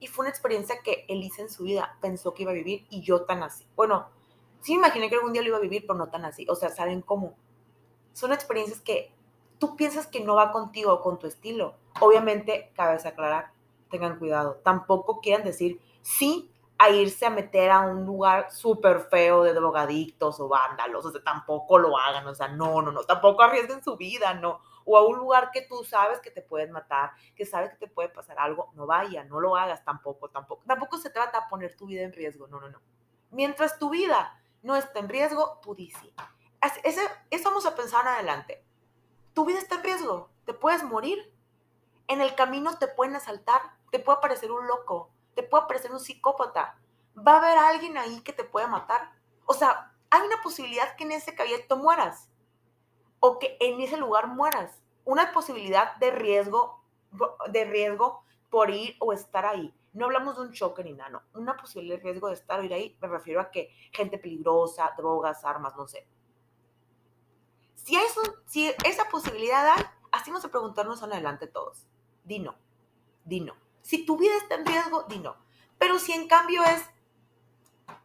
Y 0.00 0.06
fue 0.06 0.22
una 0.24 0.30
experiencia 0.30 0.82
que 0.82 1.04
Elisa 1.08 1.42
en 1.42 1.50
su 1.50 1.64
vida 1.64 1.96
pensó 2.00 2.34
que 2.34 2.42
iba 2.42 2.52
a 2.52 2.54
vivir 2.54 2.86
y 2.88 3.02
yo 3.02 3.22
tan 3.26 3.42
así. 3.42 3.66
Bueno, 3.76 4.08
sí 4.62 4.72
me 4.72 4.78
imaginé 4.78 5.08
que 5.08 5.16
algún 5.16 5.32
día 5.32 5.42
lo 5.42 5.48
iba 5.48 5.58
a 5.58 5.60
vivir, 5.60 5.84
pero 5.86 5.98
no 5.98 6.08
tan 6.08 6.24
así. 6.24 6.46
O 6.48 6.54
sea, 6.54 6.70
¿saben 6.70 7.02
cómo? 7.02 7.34
Son 8.14 8.32
experiencias 8.32 8.80
que 8.80 9.12
tú 9.58 9.76
piensas 9.76 10.06
que 10.06 10.20
no 10.20 10.34
va 10.34 10.50
contigo 10.50 10.92
o 10.94 11.02
con 11.02 11.18
tu 11.18 11.26
estilo. 11.26 11.74
Obviamente, 12.00 12.72
cabe 12.74 12.96
aclarar, 13.06 13.52
tengan 13.90 14.18
cuidado. 14.18 14.60
Tampoco 14.64 15.20
quieran 15.20 15.44
decir 15.44 15.80
sí 16.02 16.52
a 16.78 16.90
irse 16.90 17.26
a 17.26 17.30
meter 17.30 17.70
a 17.70 17.80
un 17.80 18.06
lugar 18.06 18.50
súper 18.50 19.00
feo 19.00 19.42
de 19.42 19.52
drogadictos 19.52 20.40
o 20.40 20.48
vándalos. 20.48 21.04
O 21.04 21.10
sea, 21.10 21.22
tampoco 21.22 21.78
lo 21.78 21.98
hagan. 21.98 22.26
O 22.26 22.34
sea, 22.34 22.48
no, 22.48 22.80
no, 22.80 22.90
no. 22.90 23.04
Tampoco 23.04 23.42
arriesguen 23.42 23.82
su 23.82 23.96
vida, 23.96 24.34
no. 24.34 24.60
O 24.84 24.96
a 24.96 25.06
un 25.06 25.18
lugar 25.18 25.50
que 25.52 25.62
tú 25.62 25.84
sabes 25.84 26.20
que 26.20 26.30
te 26.30 26.40
pueden 26.40 26.72
matar, 26.72 27.12
que 27.36 27.44
sabes 27.44 27.70
que 27.70 27.76
te 27.76 27.86
puede 27.86 28.08
pasar 28.08 28.38
algo. 28.38 28.70
No 28.74 28.86
vaya, 28.86 29.24
no 29.24 29.40
lo 29.40 29.56
hagas 29.56 29.84
tampoco, 29.84 30.30
tampoco. 30.30 30.62
Tampoco 30.66 30.96
se 30.98 31.10
trata 31.10 31.40
de 31.40 31.46
poner 31.50 31.76
tu 31.76 31.86
vida 31.86 32.02
en 32.02 32.12
riesgo. 32.12 32.46
No, 32.46 32.60
no, 32.60 32.70
no. 32.70 32.80
Mientras 33.30 33.78
tu 33.78 33.90
vida 33.90 34.40
no 34.62 34.74
esté 34.74 35.00
en 35.00 35.08
riesgo, 35.08 35.60
tú 35.62 35.74
dices. 35.74 36.10
Eso, 36.82 37.00
eso 37.30 37.48
vamos 37.48 37.66
a 37.66 37.74
pensar 37.74 38.06
adelante 38.06 38.64
tu 39.34 39.44
vida 39.44 39.58
está 39.58 39.76
en 39.76 39.84
riesgo, 39.84 40.30
te 40.44 40.54
puedes 40.54 40.82
morir. 40.84 41.32
En 42.08 42.20
el 42.20 42.34
camino 42.34 42.76
te 42.78 42.88
pueden 42.88 43.14
asaltar, 43.14 43.62
te 43.90 43.98
puede 43.98 44.18
aparecer 44.18 44.50
un 44.50 44.66
loco, 44.66 45.10
te 45.34 45.42
puede 45.42 45.64
aparecer 45.64 45.92
un 45.92 46.00
psicópata, 46.00 46.78
va 47.16 47.34
a 47.34 47.38
haber 47.38 47.58
alguien 47.58 47.96
ahí 47.96 48.20
que 48.22 48.32
te 48.32 48.44
pueda 48.44 48.66
matar. 48.66 49.12
O 49.46 49.54
sea, 49.54 49.92
hay 50.10 50.22
una 50.22 50.42
posibilidad 50.42 50.96
que 50.96 51.04
en 51.04 51.12
ese 51.12 51.34
caballito 51.34 51.76
mueras 51.76 52.28
o 53.20 53.38
que 53.38 53.56
en 53.60 53.80
ese 53.80 53.96
lugar 53.96 54.28
mueras. 54.28 54.82
Una 55.04 55.32
posibilidad 55.32 55.96
de 55.96 56.10
riesgo, 56.10 56.82
de 57.50 57.64
riesgo 57.64 58.24
por 58.50 58.70
ir 58.70 58.96
o 58.98 59.12
estar 59.12 59.46
ahí. 59.46 59.74
No 59.92 60.06
hablamos 60.06 60.36
de 60.36 60.42
un 60.42 60.52
choque 60.52 60.84
ni 60.84 60.92
nada, 60.92 61.10
no. 61.10 61.22
Una 61.34 61.56
posibilidad 61.56 61.96
de 61.96 62.02
riesgo 62.02 62.28
de 62.28 62.34
estar 62.34 62.60
o 62.60 62.62
ir 62.62 62.72
ahí, 62.72 62.96
me 63.00 63.08
refiero 63.08 63.40
a 63.40 63.50
que 63.50 63.70
gente 63.92 64.18
peligrosa, 64.18 64.92
drogas, 64.96 65.44
armas, 65.44 65.76
no 65.76 65.86
sé. 65.86 66.06
Si, 67.74 67.96
eso, 67.96 68.20
si 68.46 68.72
esa 68.84 69.08
posibilidad 69.08 69.66
hay, 69.68 69.84
así 70.12 70.30
vamos 70.30 70.44
a 70.44 70.50
preguntarnos 70.50 71.02
en 71.02 71.12
adelante 71.12 71.46
todos. 71.46 71.86
Dino, 72.24 72.54
dino. 73.24 73.54
Si 73.90 74.06
tu 74.06 74.16
vida 74.16 74.36
está 74.36 74.54
en 74.54 74.64
riesgo, 74.64 75.02
dino. 75.08 75.34
Pero 75.76 75.98
si 75.98 76.12
en 76.12 76.28
cambio 76.28 76.62
es 76.62 76.88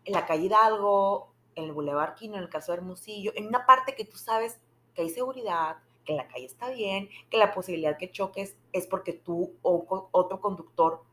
en 0.04 0.14
la 0.14 0.26
calle 0.26 0.50
algo 0.52 1.32
en 1.54 1.66
el 1.66 1.74
Boulevard 1.74 2.16
Quino, 2.16 2.38
en 2.38 2.42
el 2.42 2.50
caso 2.50 2.72
de 2.72 2.80
Hermosillo, 2.80 3.32
en 3.36 3.46
una 3.46 3.68
parte 3.68 3.94
que 3.94 4.04
tú 4.04 4.18
sabes 4.18 4.60
que 4.96 5.04
hay 5.04 5.12
seguridad, 5.12 5.78
que 6.04 6.14
la 6.14 6.28
calle 6.28 6.48
está 6.48 6.72
bien, 6.72 7.08
que 7.30 7.38
la 7.38 7.54
posibilidad 7.54 8.00
que 8.00 8.10
choques 8.10 8.58
es 8.74 8.88
porque 8.88 9.14
tú 9.14 9.60
o 9.62 10.10
otro 10.10 10.42
conductor 10.42 11.04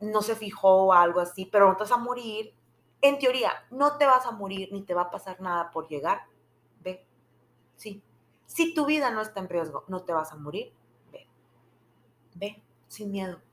no 0.00 0.20
se 0.20 0.34
fijó 0.34 0.86
o 0.86 0.92
algo 0.92 1.20
así, 1.20 1.46
pero 1.46 1.68
no 1.68 1.76
te 1.76 1.84
vas 1.84 1.92
a 1.92 1.98
morir. 1.98 2.56
En 3.02 3.20
teoría, 3.20 3.52
no 3.70 3.98
te 3.98 4.06
vas 4.06 4.26
a 4.26 4.32
morir 4.32 4.68
ni 4.72 4.82
te 4.82 4.94
va 4.94 5.02
a 5.02 5.10
pasar 5.12 5.40
nada 5.40 5.70
por 5.70 5.86
llegar. 5.86 6.22
Ve, 6.80 7.06
sí. 7.76 8.02
Si 8.46 8.74
tu 8.74 8.84
vida 8.84 9.12
no 9.12 9.20
está 9.20 9.38
en 9.38 9.48
riesgo, 9.48 9.84
no 9.86 10.02
te 10.02 10.12
vas 10.12 10.32
a 10.32 10.36
morir. 10.36 10.72
Ve, 11.12 11.28
ve, 12.34 12.60
sin 12.88 13.12
miedo. 13.12 13.45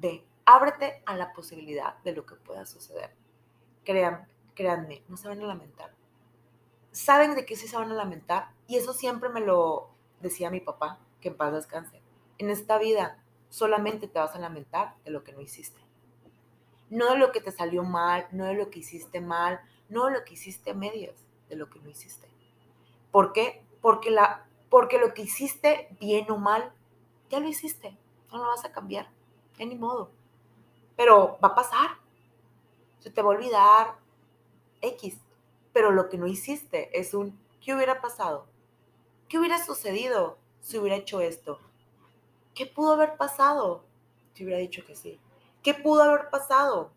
Ve, 0.00 0.24
ábrete 0.46 1.02
a 1.04 1.14
la 1.14 1.34
posibilidad 1.34 1.98
de 2.04 2.12
lo 2.12 2.24
que 2.24 2.34
pueda 2.34 2.64
suceder. 2.64 3.14
Créanme, 3.84 4.26
créanme, 4.54 5.04
no 5.08 5.18
se 5.18 5.28
van 5.28 5.42
a 5.42 5.46
lamentar. 5.46 5.94
Saben 6.90 7.34
de 7.34 7.44
qué 7.44 7.54
sí 7.54 7.68
se 7.68 7.76
van 7.76 7.92
a 7.92 7.94
lamentar 7.94 8.50
y 8.66 8.76
eso 8.76 8.94
siempre 8.94 9.28
me 9.28 9.40
lo 9.40 9.90
decía 10.20 10.50
mi 10.50 10.60
papá, 10.60 10.98
que 11.20 11.28
en 11.28 11.36
paz 11.36 11.52
descanse. 11.52 12.00
En 12.38 12.48
esta 12.48 12.78
vida 12.78 13.22
solamente 13.50 14.08
te 14.08 14.18
vas 14.18 14.34
a 14.34 14.38
lamentar 14.38 14.94
de 15.04 15.10
lo 15.10 15.22
que 15.22 15.32
no 15.32 15.42
hiciste. 15.42 15.80
No 16.88 17.10
de 17.10 17.18
lo 17.18 17.30
que 17.30 17.42
te 17.42 17.52
salió 17.52 17.84
mal, 17.84 18.26
no 18.32 18.46
de 18.46 18.54
lo 18.54 18.70
que 18.70 18.78
hiciste 18.78 19.20
mal, 19.20 19.60
no 19.90 20.06
de 20.06 20.12
lo 20.12 20.24
que 20.24 20.32
hiciste 20.32 20.70
a 20.70 20.74
medias, 20.74 21.26
de 21.50 21.56
lo 21.56 21.68
que 21.68 21.78
no 21.78 21.90
hiciste. 21.90 22.26
¿Por 23.10 23.34
qué? 23.34 23.66
Porque, 23.82 24.10
la, 24.10 24.46
porque 24.70 24.98
lo 24.98 25.12
que 25.12 25.22
hiciste, 25.22 25.94
bien 26.00 26.30
o 26.30 26.38
mal, 26.38 26.72
ya 27.28 27.38
lo 27.38 27.48
hiciste. 27.48 27.98
No 28.32 28.38
lo 28.38 28.46
vas 28.46 28.64
a 28.64 28.72
cambiar. 28.72 29.10
Ni 29.66 29.76
modo 29.76 30.10
pero 31.00 31.38
va 31.42 31.48
a 31.48 31.54
pasar. 31.54 31.96
Se 32.98 33.08
te 33.08 33.22
va 33.22 33.28
a 33.28 33.36
olvidar 33.36 33.94
X. 34.82 35.18
Pero 35.72 35.92
lo 35.92 36.10
que 36.10 36.18
no 36.18 36.26
hiciste 36.26 36.90
es 36.92 37.14
un, 37.14 37.40
¿qué 37.62 37.74
hubiera 37.74 38.02
pasado? 38.02 38.44
¿Qué 39.26 39.38
hubiera 39.38 39.64
sucedido 39.64 40.36
si 40.60 40.76
hubiera 40.76 40.96
hecho 40.96 41.22
esto? 41.22 41.58
¿Qué 42.54 42.66
pudo 42.66 42.92
haber 42.92 43.16
pasado 43.16 43.82
si 44.34 44.44
hubiera 44.44 44.60
dicho 44.60 44.84
que 44.84 44.94
sí? 44.94 45.18
¿Qué 45.62 45.72
pudo 45.72 46.02
haber 46.02 46.28
pasado 46.28 46.90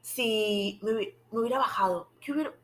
si 0.00 0.78
me, 0.82 1.12
hubiera 1.32 1.58
bajado? 1.58 2.06
¿Qué, 2.20 2.30
hubiera, 2.30 2.54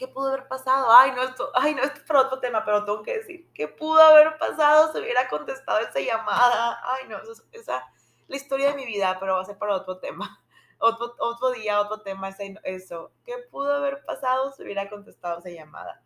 ¿Qué 0.00 0.08
pudo 0.08 0.28
haber 0.28 0.48
pasado? 0.48 0.90
Ay, 0.90 1.12
no, 1.12 1.22
esto, 1.22 1.50
ay, 1.52 1.74
no, 1.74 1.82
esto 1.82 1.98
es 1.98 2.04
para 2.04 2.22
otro 2.22 2.40
tema, 2.40 2.64
pero 2.64 2.86
tengo 2.86 3.02
que 3.02 3.18
decir, 3.18 3.52
¿qué 3.52 3.68
pudo 3.68 4.00
haber 4.00 4.38
pasado 4.38 4.90
si 4.90 4.98
hubiera 4.98 5.28
contestado 5.28 5.78
esa 5.80 6.00
llamada? 6.00 6.80
Ay, 6.82 7.06
no, 7.06 7.18
esa, 7.52 7.86
la 8.26 8.36
historia 8.36 8.70
de 8.70 8.76
mi 8.76 8.86
vida, 8.86 9.18
pero 9.20 9.34
va 9.34 9.42
a 9.42 9.44
ser 9.44 9.58
para 9.58 9.76
otro 9.76 9.98
tema. 9.98 10.42
Otro, 10.82 11.14
otro 11.18 11.50
día, 11.50 11.78
otro 11.78 12.00
tema, 12.00 12.30
eso. 12.64 13.12
¿Qué 13.26 13.36
pudo 13.50 13.74
haber 13.74 14.02
pasado 14.06 14.50
si 14.52 14.62
hubiera 14.62 14.88
contestado 14.88 15.40
esa 15.40 15.50
llamada? 15.50 16.02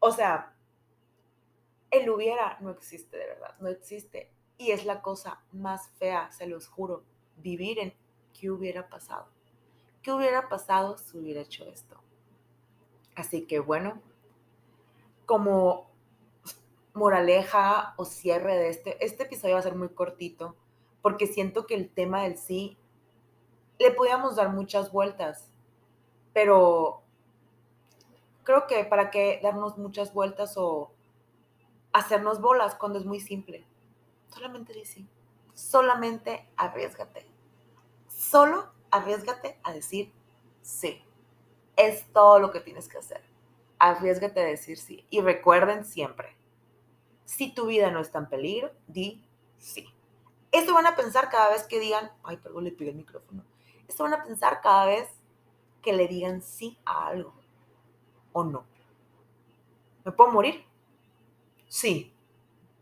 O 0.00 0.10
sea, 0.10 0.56
el 1.92 2.10
hubiera 2.10 2.58
no 2.58 2.70
existe 2.70 3.16
de 3.16 3.26
verdad, 3.26 3.54
no 3.60 3.68
existe. 3.68 4.32
Y 4.58 4.72
es 4.72 4.84
la 4.84 5.00
cosa 5.00 5.44
más 5.52 5.92
fea, 6.00 6.32
se 6.32 6.48
los 6.48 6.66
juro, 6.66 7.04
vivir 7.36 7.78
en 7.78 7.96
qué 8.32 8.50
hubiera 8.50 8.88
pasado. 8.88 9.28
¿Qué 10.02 10.10
hubiera 10.10 10.48
pasado 10.48 10.98
si 10.98 11.16
hubiera 11.16 11.42
hecho 11.42 11.64
esto? 11.66 12.03
Así 13.16 13.46
que 13.46 13.60
bueno, 13.60 14.00
como 15.26 15.90
moraleja 16.94 17.94
o 17.96 18.04
cierre 18.04 18.56
de 18.56 18.68
este, 18.68 19.04
este 19.04 19.24
episodio 19.24 19.54
va 19.54 19.60
a 19.60 19.64
ser 19.64 19.74
muy 19.74 19.88
cortito 19.88 20.56
porque 21.02 21.26
siento 21.26 21.66
que 21.66 21.74
el 21.74 21.90
tema 21.90 22.22
del 22.22 22.38
sí 22.38 22.78
le 23.78 23.90
podíamos 23.90 24.36
dar 24.36 24.50
muchas 24.50 24.92
vueltas, 24.92 25.50
pero 26.32 27.02
creo 28.44 28.66
que 28.66 28.84
para 28.84 29.10
qué 29.10 29.40
darnos 29.42 29.76
muchas 29.76 30.14
vueltas 30.14 30.54
o 30.56 30.92
hacernos 31.92 32.40
bolas 32.40 32.74
cuando 32.74 32.98
es 32.98 33.04
muy 33.04 33.20
simple. 33.20 33.66
Solamente 34.28 34.72
di 34.72 34.84
sí. 34.84 35.08
Solamente 35.54 36.48
arriesgate. 36.56 37.26
Solo 38.08 38.72
arriesgate 38.90 39.58
a 39.62 39.72
decir 39.72 40.12
sí. 40.62 41.04
Es 41.76 42.10
todo 42.12 42.38
lo 42.38 42.50
que 42.50 42.60
tienes 42.60 42.88
que 42.88 42.98
hacer. 42.98 43.22
Arriesgate 43.78 44.40
a 44.40 44.44
decir 44.44 44.78
sí. 44.78 45.06
Y 45.10 45.20
recuerden 45.20 45.84
siempre, 45.84 46.36
si 47.24 47.52
tu 47.52 47.66
vida 47.66 47.90
no 47.90 48.00
está 48.00 48.18
en 48.18 48.28
peligro, 48.28 48.70
di 48.86 49.26
sí. 49.58 49.92
Esto 50.52 50.72
van 50.72 50.86
a 50.86 50.94
pensar 50.94 51.30
cada 51.30 51.50
vez 51.50 51.64
que 51.64 51.80
digan, 51.80 52.12
ay, 52.22 52.36
perdón, 52.36 52.64
le 52.64 52.72
pegué 52.72 52.90
el 52.90 52.96
micrófono. 52.96 53.44
Esto 53.88 54.04
van 54.04 54.14
a 54.14 54.22
pensar 54.22 54.60
cada 54.60 54.86
vez 54.86 55.08
que 55.82 55.92
le 55.92 56.06
digan 56.06 56.42
sí 56.42 56.78
a 56.84 57.08
algo 57.08 57.34
o 58.32 58.44
no. 58.44 58.64
¿Me 60.04 60.12
puedo 60.12 60.30
morir? 60.30 60.64
Sí. 61.68 62.14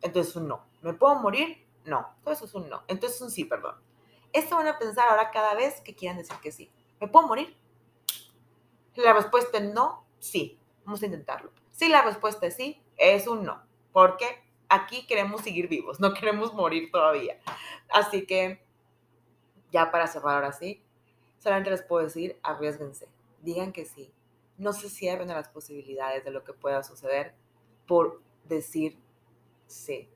Entonces 0.01 0.35
un 0.37 0.49
no. 0.49 0.65
¿Me 0.83 0.93
puedo 0.93 1.15
morir? 1.17 1.67
No. 1.85 2.15
Entonces 2.19 2.49
es 2.49 2.55
un 2.55 2.69
no. 2.69 2.83
Entonces 2.89 3.21
un 3.21 3.31
sí, 3.31 3.45
perdón. 3.45 3.77
Esto 4.33 4.57
van 4.57 4.69
a 4.69 4.79
pensar 4.79 5.09
ahora 5.09 5.31
cada 5.31 5.55
vez 5.55 5.81
que 5.81 5.95
quieran 5.95 6.19
decir 6.19 6.37
que 6.43 6.53
sí. 6.53 6.71
¿Me 7.01 7.09
puedo 7.09 7.27
morir? 7.27 7.57
La 8.97 9.13
respuesta 9.13 9.59
es 9.59 9.73
no, 9.73 10.05
sí. 10.19 10.59
Vamos 10.85 11.03
a 11.03 11.07
intentarlo. 11.07 11.53
Si 11.71 11.89
la 11.89 12.03
respuesta 12.03 12.47
es 12.47 12.57
sí, 12.57 12.83
es 12.97 13.27
un 13.27 13.45
no. 13.45 13.63
¿Por 13.93 14.17
qué? 14.17 14.43
aquí 14.73 15.07
queremos 15.07 15.43
seguir 15.43 15.69
vivos, 15.69 16.01
no 16.01 16.15
queremos 16.15 16.55
morir 16.55 16.91
todavía. 16.91 17.39
Así 17.91 18.27
que, 18.27 18.65
ya 19.71 19.91
para 19.91 20.07
cerrar 20.07 20.37
ahora 20.37 20.53
sí, 20.53 20.83
solamente 21.39 21.71
les 21.71 21.83
puedo 21.83 22.05
decir, 22.05 22.39
arriesguense, 22.43 23.09
digan 23.43 23.73
que 23.73 23.85
sí, 23.85 24.13
no 24.57 24.73
se 24.73 24.89
cierren 24.89 25.31
a 25.31 25.35
las 25.35 25.49
posibilidades 25.49 26.25
de 26.25 26.31
lo 26.31 26.43
que 26.43 26.55
pueda 26.55 26.83
suceder 26.83 27.35
por 27.87 28.23
decir 28.45 28.99
sí. 29.67 30.09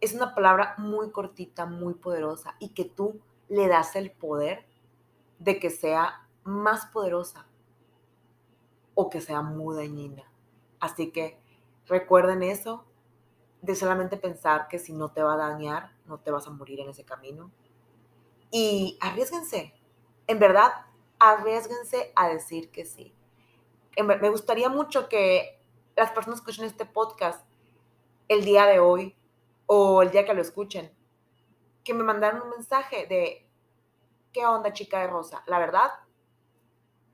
Es 0.00 0.14
una 0.14 0.34
palabra 0.34 0.74
muy 0.78 1.10
cortita, 1.10 1.66
muy 1.66 1.94
poderosa 1.94 2.56
y 2.60 2.70
que 2.70 2.84
tú 2.84 3.20
le 3.48 3.66
das 3.66 3.96
el 3.96 4.10
poder 4.10 4.64
de 5.38 5.58
que 5.58 5.70
sea 5.70 6.28
más 6.44 6.86
poderosa 6.86 7.46
o 9.00 9.10
que 9.10 9.20
sea 9.20 9.42
muy 9.42 9.76
dañina. 9.76 10.24
Así 10.80 11.12
que 11.12 11.38
recuerden 11.86 12.42
eso, 12.42 12.84
de 13.62 13.76
solamente 13.76 14.16
pensar 14.16 14.66
que 14.66 14.80
si 14.80 14.92
no 14.92 15.12
te 15.12 15.22
va 15.22 15.34
a 15.34 15.36
dañar, 15.36 15.92
no 16.06 16.18
te 16.18 16.32
vas 16.32 16.48
a 16.48 16.50
morir 16.50 16.80
en 16.80 16.88
ese 16.88 17.04
camino. 17.04 17.52
Y 18.50 18.98
arriesguense, 19.00 19.72
en 20.26 20.40
verdad, 20.40 20.72
arriesguense 21.20 22.12
a 22.16 22.28
decir 22.28 22.72
que 22.72 22.84
sí. 22.84 23.14
Me 24.04 24.30
gustaría 24.30 24.68
mucho 24.68 25.08
que 25.08 25.62
las 25.94 26.10
personas 26.10 26.40
que 26.40 26.50
escuchen 26.50 26.68
este 26.68 26.84
podcast 26.84 27.46
el 28.26 28.44
día 28.44 28.66
de 28.66 28.80
hoy 28.80 29.16
o 29.66 30.02
el 30.02 30.10
día 30.10 30.24
que 30.24 30.34
lo 30.34 30.42
escuchen, 30.42 30.92
que 31.84 31.94
me 31.94 32.02
mandaran 32.02 32.42
un 32.42 32.50
mensaje 32.50 33.06
de, 33.06 33.48
¿qué 34.32 34.44
onda 34.44 34.72
chica 34.72 34.98
de 34.98 35.06
rosa? 35.06 35.44
La 35.46 35.60
verdad, 35.60 35.92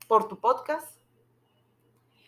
por 0.07 0.27
tu 0.27 0.39
podcast, 0.39 0.95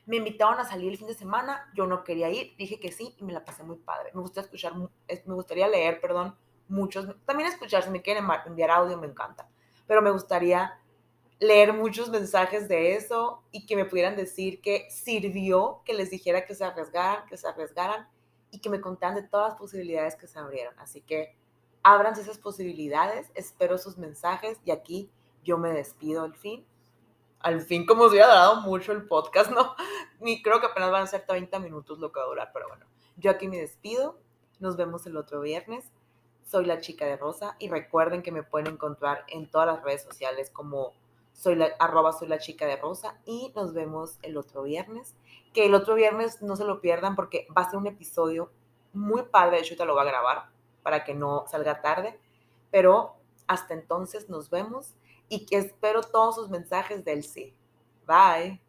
me 0.07 0.15
invitaron 0.15 0.57
a 0.59 0.63
salir 0.63 0.89
el 0.89 0.97
fin 0.97 1.07
de 1.07 1.13
semana, 1.13 1.69
yo 1.75 1.85
no 1.85 2.03
quería 2.05 2.29
ir, 2.29 2.55
dije 2.57 2.79
que 2.79 2.91
sí 2.91 3.13
y 3.19 3.23
me 3.25 3.33
la 3.33 3.43
pasé 3.43 3.63
muy 3.63 3.75
padre. 3.75 4.09
Me 4.13 4.21
gusta 4.21 4.39
escuchar, 4.41 4.73
me 4.75 5.33
gustaría 5.33 5.67
leer, 5.67 5.99
perdón, 5.99 6.35
muchos, 6.69 7.13
también 7.25 7.49
escuchar, 7.49 7.83
si 7.83 7.89
me 7.89 8.01
quieren 8.01 8.25
enviar 8.45 8.71
audio, 8.71 8.97
me 8.97 9.07
encanta, 9.07 9.49
pero 9.85 10.01
me 10.01 10.09
gustaría 10.09 10.79
leer 11.39 11.73
muchos 11.73 12.09
mensajes 12.09 12.69
de 12.69 12.95
eso 12.95 13.43
y 13.51 13.65
que 13.65 13.75
me 13.75 13.83
pudieran 13.83 14.15
decir 14.15 14.61
que 14.61 14.87
sirvió 14.89 15.81
que 15.85 15.93
les 15.93 16.09
dijera 16.09 16.45
que 16.45 16.55
se 16.55 16.63
arriesgaran, 16.63 17.25
que 17.27 17.35
se 17.35 17.47
arriesgaran 17.47 18.07
y 18.49 18.59
que 18.59 18.69
me 18.69 18.79
contaran 18.79 19.15
de 19.15 19.23
todas 19.23 19.49
las 19.49 19.59
posibilidades 19.59 20.15
que 20.15 20.27
se 20.27 20.39
abrieron. 20.39 20.73
Así 20.79 21.01
que 21.01 21.35
ábranse 21.83 22.21
esas 22.21 22.37
posibilidades, 22.37 23.29
espero 23.35 23.77
sus 23.77 23.97
mensajes 23.97 24.57
y 24.63 24.71
aquí 24.71 25.11
yo 25.43 25.57
me 25.57 25.69
despido 25.69 26.23
al 26.23 26.33
fin 26.33 26.65
al 27.39 27.61
fin 27.61 27.85
como 27.85 28.03
si 28.03 28.09
hubiera 28.11 28.27
dado 28.27 28.61
mucho 28.61 28.91
el 28.91 29.07
podcast, 29.07 29.51
¿no? 29.51 29.75
Ni 30.19 30.41
creo 30.41 30.59
que 30.59 30.67
apenas 30.67 30.91
van 30.91 31.03
a 31.03 31.07
ser 31.07 31.25
30 31.25 31.59
minutos 31.59 31.99
lo 31.99 32.11
que 32.11 32.19
va 32.19 32.25
a 32.25 32.29
durar, 32.29 32.51
pero 32.53 32.67
bueno, 32.67 32.85
yo 33.17 33.31
aquí 33.31 33.47
me 33.47 33.57
despido, 33.57 34.17
nos 34.59 34.75
vemos 34.75 35.05
el 35.05 35.17
otro 35.17 35.41
viernes, 35.41 35.91
soy 36.43 36.65
la 36.65 36.79
chica 36.79 37.05
de 37.05 37.17
Rosa 37.17 37.55
y 37.59 37.69
recuerden 37.69 38.23
que 38.23 38.31
me 38.31 38.43
pueden 38.43 38.73
encontrar 38.73 39.25
en 39.27 39.49
todas 39.49 39.67
las 39.67 39.83
redes 39.83 40.03
sociales 40.03 40.49
como 40.49 40.93
soy 41.33 41.55
la, 41.55 41.69
arroba 41.77 42.13
soy 42.13 42.27
la 42.27 42.39
chica 42.39 42.65
de 42.65 42.77
Rosa 42.77 43.19
y 43.25 43.51
nos 43.55 43.73
vemos 43.73 44.17
el 44.23 44.37
otro 44.37 44.63
viernes, 44.63 45.15
que 45.53 45.65
el 45.65 45.75
otro 45.75 45.93
viernes 45.93 46.41
no 46.41 46.55
se 46.55 46.63
lo 46.63 46.81
pierdan 46.81 47.15
porque 47.15 47.47
va 47.55 47.61
a 47.63 47.69
ser 47.69 47.77
un 47.77 47.87
episodio 47.87 48.51
muy 48.93 49.23
padre, 49.23 49.57
de 49.57 49.63
hecho 49.63 49.75
te 49.75 49.85
lo 49.85 49.93
voy 49.93 50.01
a 50.01 50.11
grabar 50.11 50.49
para 50.81 51.03
que 51.03 51.13
no 51.13 51.45
salga 51.47 51.81
tarde, 51.81 52.19
pero 52.71 53.17
hasta 53.45 53.73
entonces 53.73 54.29
nos 54.29 54.49
vemos 54.49 54.95
y 55.29 55.45
que 55.45 55.57
espero 55.57 56.01
todos 56.01 56.35
sus 56.35 56.49
mensajes 56.49 57.03
del 57.03 57.23
sí. 57.23 57.53
Bye. 58.05 58.61